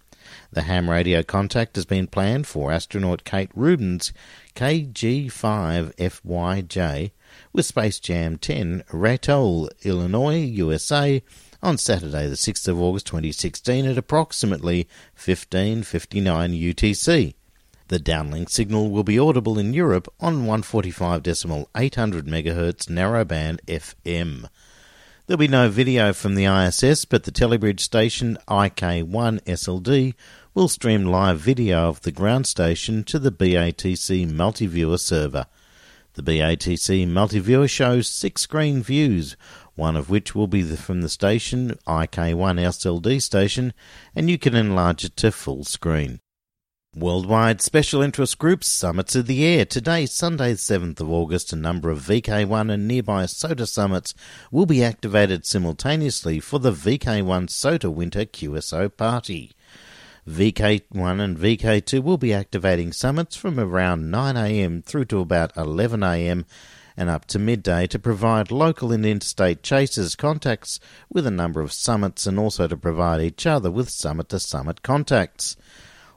The 0.52 0.63
ham 0.63 0.89
radio 0.89 1.22
contact 1.24 1.76
has 1.76 1.86
been 1.86 2.08
planned 2.08 2.48
for 2.48 2.72
astronaut 2.72 3.26
Kate 3.26 3.54
Rubins, 3.56 4.12
KG5FYJ, 4.56 7.12
with 7.54 7.65
Space 7.65 8.00
Jam 8.00 8.38
10, 8.38 8.84
Rantoul, 8.91 9.70
Illinois, 9.84 10.39
USA, 10.39 11.22
on 11.63 11.78
Saturday, 11.78 12.28
the 12.28 12.36
6th 12.36 12.67
of 12.67 12.80
August 12.82 13.08
2016 13.08 13.86
at 13.86 13.97
approximately 13.97 14.88
15:59 15.15 16.54
UTC. 16.54 17.34
The 17.88 18.00
downlink 18.00 18.50
signal 18.50 18.89
will 18.89 19.04
be 19.04 19.19
audible 19.19 19.60
in 19.60 19.74
Europe 19.74 20.08
on 20.19 20.45
145.800 20.45 21.67
MHz 22.24 22.88
narrowband 22.88 23.60
FM. 23.67 24.47
There'll 25.28 25.38
be 25.38 25.47
no 25.47 25.69
video 25.69 26.13
from 26.13 26.36
the 26.36 26.45
ISS, 26.45 27.06
but 27.06 27.24
the 27.24 27.32
Telebridge 27.32 27.80
station 27.80 28.38
IK1SLD 28.47 30.13
will 30.54 30.67
stream 30.67 31.06
live 31.06 31.39
video 31.39 31.88
of 31.88 32.02
the 32.02 32.12
ground 32.12 32.47
station 32.47 33.04
to 33.04 33.19
the 33.19 33.32
BATC 33.32 34.30
Multiviewer 34.30 35.00
server. 35.00 35.45
The 36.13 36.24
BATC 36.24 37.08
Multiviewer 37.08 37.69
shows 37.69 38.10
six 38.10 38.41
screen 38.41 38.84
views, 38.84 39.38
one 39.76 39.96
of 39.96 40.10
which 40.10 40.36
will 40.36 40.48
be 40.48 40.64
from 40.64 41.02
the 41.02 41.10
station 41.10 41.78
IK1SLD 41.88 43.22
station, 43.22 43.74
and 44.16 44.30
you 44.30 44.38
can 44.38 44.56
enlarge 44.56 45.04
it 45.04 45.16
to 45.18 45.32
full 45.32 45.64
screen. 45.64 46.20
Worldwide 46.94 47.62
Special 47.62 48.02
Interest 48.02 48.38
Groups 48.38 48.68
Summits 48.68 49.16
of 49.16 49.26
the 49.26 49.46
Air. 49.46 49.64
Today, 49.64 50.06
Sunday, 50.06 50.56
7th 50.56 51.00
of 51.00 51.10
August, 51.10 51.54
a 51.54 51.56
number 51.56 51.90
of 51.90 52.02
VK1 52.02 52.70
and 52.70 52.86
nearby 52.86 53.26
SOTA 53.26 53.66
summits 53.66 54.14
will 54.52 54.66
be 54.66 54.84
activated 54.84 55.46
simultaneously 55.46 56.42
for 56.42 56.60
the 56.60 56.74
VK1 56.74 57.50
SOTA 57.50 57.90
Winter 57.90 58.26
QSO 58.26 58.96
Party. 58.98 59.54
VK1 60.28 61.22
and 61.22 61.38
VK2 61.38 62.04
will 62.04 62.18
be 62.18 62.34
activating 62.34 62.92
summits 62.92 63.38
from 63.38 63.58
around 63.58 64.12
9am 64.12 64.84
through 64.84 65.06
to 65.06 65.20
about 65.20 65.56
11am 65.56 66.44
and 66.95 67.10
up 67.10 67.25
to 67.25 67.39
midday 67.39 67.88
to 67.88 67.99
provide 67.99 68.51
local 68.51 68.91
and 68.91 69.06
interstate 69.06 69.63
chasers 69.63 70.15
contacts 70.15 70.80
with 71.10 71.25
a 71.25 71.32
number 71.32 71.62
of 71.62 71.73
summits 71.73 72.25
and 72.25 72.39
also 72.39 72.67
to 72.67 72.77
provide 72.77 73.21
each 73.21 73.45
other 73.45 73.71
with 73.71 73.89
summit 73.89 74.30
to 74.30 74.39
summit 74.39 74.82
contacts. 74.82 75.56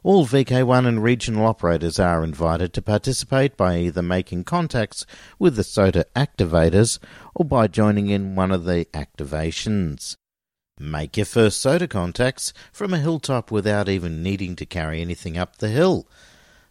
All 0.02 0.26
VK1 0.26 0.87
and 0.87 1.02
regional 1.02 1.46
operators 1.46 1.98
are 1.98 2.22
invited 2.22 2.74
to 2.74 2.82
participate 2.82 3.56
by 3.56 3.78
either 3.78 4.02
making 4.02 4.44
contacts 4.44 5.06
with 5.38 5.56
the 5.56 5.64
SOTA 5.64 6.04
activators 6.14 6.98
or 7.34 7.46
by 7.46 7.68
joining 7.68 8.10
in 8.10 8.37
one 8.37 8.50
of 8.50 8.64
the 8.64 8.87
activations. 8.92 10.16
Make 10.78 11.16
your 11.16 11.24
first 11.24 11.58
SOTA 11.62 11.88
contacts 11.88 12.52
from 12.70 12.92
a 12.92 12.98
hilltop 12.98 13.50
without 13.50 13.88
even 13.88 14.22
needing 14.22 14.56
to 14.56 14.66
carry 14.66 15.00
anything 15.00 15.38
up 15.38 15.56
the 15.56 15.68
hill. 15.68 16.06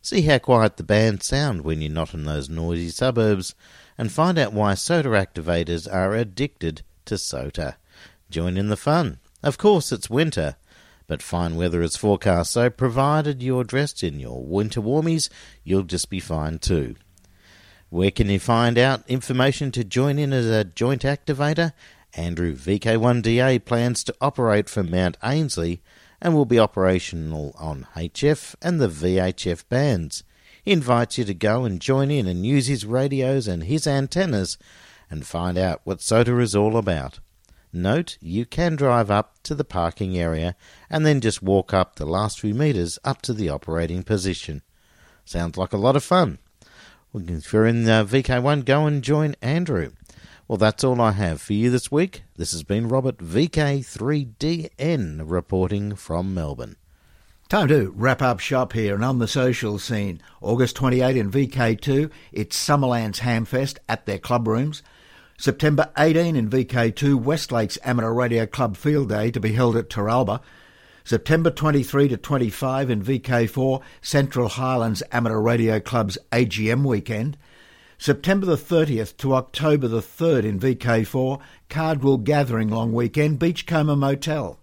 See 0.01 0.21
how 0.23 0.37
quiet 0.37 0.77
the 0.77 0.83
bands 0.83 1.25
sound 1.25 1.61
when 1.61 1.81
you're 1.81 1.89
not 1.89 2.13
in 2.13 2.25
those 2.25 2.49
noisy 2.49 2.89
suburbs, 2.89 3.55
and 3.97 4.11
find 4.11 4.37
out 4.37 4.53
why 4.53 4.73
SOTA 4.73 5.09
activators 5.09 5.91
are 5.91 6.13
addicted 6.13 6.81
to 7.05 7.17
SOTA. 7.17 7.75
Join 8.29 8.57
in 8.57 8.69
the 8.69 8.77
fun. 8.77 9.19
Of 9.41 9.57
course, 9.57 9.91
it's 9.91 10.09
winter, 10.09 10.55
but 11.07 11.21
fine 11.21 11.55
weather 11.55 11.81
is 11.81 11.95
forecast, 11.95 12.51
so 12.51 12.69
provided 12.69 13.43
you're 13.43 13.63
dressed 13.63 14.03
in 14.03 14.19
your 14.19 14.43
winter 14.43 14.81
warmies, 14.81 15.29
you'll 15.63 15.83
just 15.83 16.09
be 16.09 16.19
fine 16.19 16.59
too. 16.59 16.95
Where 17.89 18.09
can 18.09 18.29
you 18.29 18.39
find 18.39 18.77
out 18.77 19.07
information 19.07 19.71
to 19.73 19.83
join 19.83 20.17
in 20.17 20.33
as 20.33 20.47
a 20.47 20.63
joint 20.63 21.03
activator? 21.03 21.73
Andrew 22.15 22.55
VK1DA 22.55 23.65
plans 23.65 24.03
to 24.05 24.15
operate 24.21 24.69
from 24.69 24.89
Mount 24.89 25.17
Ainslie 25.23 25.81
and 26.21 26.33
will 26.33 26.45
be 26.45 26.59
operational 26.59 27.53
on 27.59 27.85
HF 27.95 28.55
and 28.61 28.79
the 28.79 28.87
VHF 28.87 29.67
bands. 29.67 30.23
He 30.63 30.71
invites 30.71 31.17
you 31.17 31.25
to 31.25 31.33
go 31.33 31.65
and 31.65 31.81
join 31.81 32.09
in 32.09 32.25
and 32.25 32.45
use 32.45 32.67
his 32.67 32.85
radios 32.85 33.49
and 33.49 33.63
his 33.63 33.85
antennas 33.85 34.57
and 35.09 35.27
find 35.27 35.57
out 35.57 35.81
what 35.83 36.01
SOTA 36.01 36.39
is 36.39 36.55
all 36.55 36.77
about. 36.77 37.19
Note 37.73 38.17
you 38.21 38.45
can 38.45 38.77
drive 38.77 39.11
up 39.11 39.43
to 39.43 39.55
the 39.55 39.65
parking 39.65 40.17
area 40.17 40.55
and 40.89 41.05
then 41.05 41.19
just 41.19 41.43
walk 41.43 41.73
up 41.73 41.95
the 41.95 42.05
last 42.05 42.39
few 42.39 42.53
metres 42.53 42.97
up 43.03 43.21
to 43.23 43.33
the 43.33 43.49
operating 43.49 44.03
position. 44.03 44.61
Sounds 45.25 45.57
like 45.57 45.73
a 45.73 45.77
lot 45.77 45.97
of 45.97 46.03
fun. 46.03 46.39
If 47.13 47.51
you're 47.51 47.65
in 47.65 47.89
uh, 47.89 48.05
VK1, 48.05 48.63
go 48.63 48.87
and 48.87 49.03
join 49.03 49.35
Andrew. 49.41 49.91
Well, 50.47 50.57
that's 50.57 50.83
all 50.83 50.99
I 51.01 51.11
have 51.11 51.41
for 51.41 51.53
you 51.53 51.69
this 51.69 51.91
week. 51.91 52.23
This 52.37 52.53
has 52.53 52.63
been 52.63 52.87
Robert 52.87 53.17
VK3DN 53.17 55.23
reporting 55.25 55.95
from 55.95 56.33
Melbourne. 56.33 56.77
Time 57.53 57.67
to 57.67 57.93
wrap 57.95 58.23
up 58.23 58.39
shop 58.39 58.73
here 58.73 58.95
and 58.95 59.05
on 59.05 59.19
the 59.19 59.27
social 59.27 59.77
scene. 59.77 60.19
August 60.41 60.75
28 60.75 61.15
in 61.15 61.29
VK2, 61.29 62.09
it's 62.31 62.57
Summerlands 62.57 63.19
Hamfest 63.19 63.77
at 63.87 64.07
their 64.07 64.17
club 64.17 64.47
rooms. 64.47 64.81
September 65.37 65.91
18 65.95 66.35
in 66.35 66.49
VK2, 66.49 67.13
Westlakes 67.13 67.77
Amateur 67.83 68.11
Radio 68.11 68.47
Club 68.47 68.75
Field 68.75 69.09
Day 69.09 69.29
to 69.29 69.39
be 69.39 69.51
held 69.51 69.75
at 69.75 69.87
Teralba. 69.87 70.41
September 71.03 71.51
23 71.51 72.07
to 72.07 72.17
25 72.17 72.89
in 72.89 73.03
VK4, 73.03 73.83
Central 74.01 74.47
Highlands 74.47 75.03
Amateur 75.11 75.39
Radio 75.39 75.79
Club's 75.79 76.17
AGM 76.31 76.83
weekend. 76.83 77.37
September 77.99 78.47
the 78.47 78.55
30th 78.57 79.15
to 79.17 79.35
October 79.35 79.87
the 79.87 80.01
3rd 80.01 80.43
in 80.43 80.59
VK4, 80.59 81.39
Cardwell 81.69 82.17
Gathering 82.17 82.69
Long 82.69 82.93
Weekend, 82.93 83.37
Beachcomber 83.37 83.95
Motel. 83.95 84.57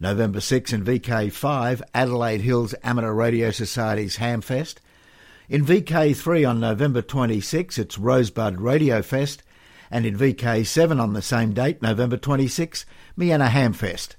November 0.00 0.40
6 0.40 0.72
in 0.72 0.82
VK5, 0.82 1.82
Adelaide 1.92 2.40
Hills 2.40 2.74
Amateur 2.82 3.12
Radio 3.12 3.50
Society's 3.50 4.16
Hamfest. 4.16 4.76
In 5.50 5.62
VK3 5.64 6.48
on 6.48 6.58
November 6.58 7.02
26, 7.02 7.76
it's 7.76 7.98
Rosebud 7.98 8.62
Radio 8.62 9.02
Fest 9.02 9.42
and 9.90 10.06
in 10.06 10.16
VK7 10.16 10.98
on 10.98 11.12
the 11.12 11.20
same 11.20 11.52
date, 11.52 11.82
November 11.82 12.16
26, 12.16 12.86
Miena 13.18 13.48
Hamfest. 13.48 14.14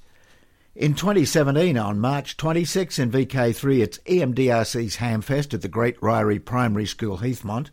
In 0.75 0.93
2017, 0.93 1.77
on 1.77 1.99
March 1.99 2.37
26 2.37 2.99
in 2.99 3.11
VK3, 3.11 3.81
it's 3.81 3.97
EMDRC's 3.99 4.97
Hamfest 4.97 5.53
at 5.55 5.63
the 5.63 5.67
Great 5.67 5.99
Ryrie 5.99 6.43
Primary 6.43 6.85
School, 6.85 7.17
Heathmont. 7.17 7.71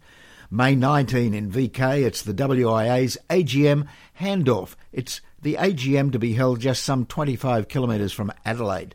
May 0.50 0.74
19 0.74 1.34
in 1.34 1.50
VK, 1.50 2.04
it's 2.06 2.22
the 2.22 2.32
WIA's 2.32 3.18
AGM 3.28 3.86
Handoff. 4.18 4.76
It's 4.92 5.20
the 5.40 5.54
AGM 5.54 6.12
to 6.12 6.18
be 6.18 6.34
held 6.34 6.60
just 6.60 6.84
some 6.84 7.06
25 7.06 7.68
kilometres 7.68 8.12
from 8.12 8.30
Adelaide. 8.44 8.94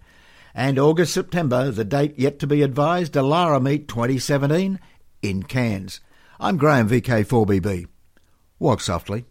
And 0.53 0.77
August 0.77 1.13
September, 1.13 1.71
the 1.71 1.85
date 1.85 2.13
yet 2.17 2.39
to 2.39 2.47
be 2.47 2.61
advised, 2.61 3.13
Alara 3.13 3.61
Meet 3.61 3.87
2017 3.87 4.79
in 5.21 5.43
Cairns. 5.43 6.01
I'm 6.39 6.57
Graham, 6.57 6.89
VK4BB. 6.89 7.87
Walk 8.59 8.81
softly. 8.81 9.25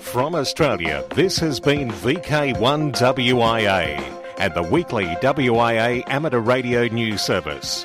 From 0.00 0.34
Australia, 0.34 1.04
this 1.14 1.38
has 1.40 1.60
been 1.60 1.90
VK1WIA 1.90 4.16
and 4.38 4.54
the 4.54 4.62
weekly 4.62 5.04
WIA 5.04 6.02
amateur 6.06 6.40
radio 6.40 6.86
news 6.86 7.20
service. 7.22 7.84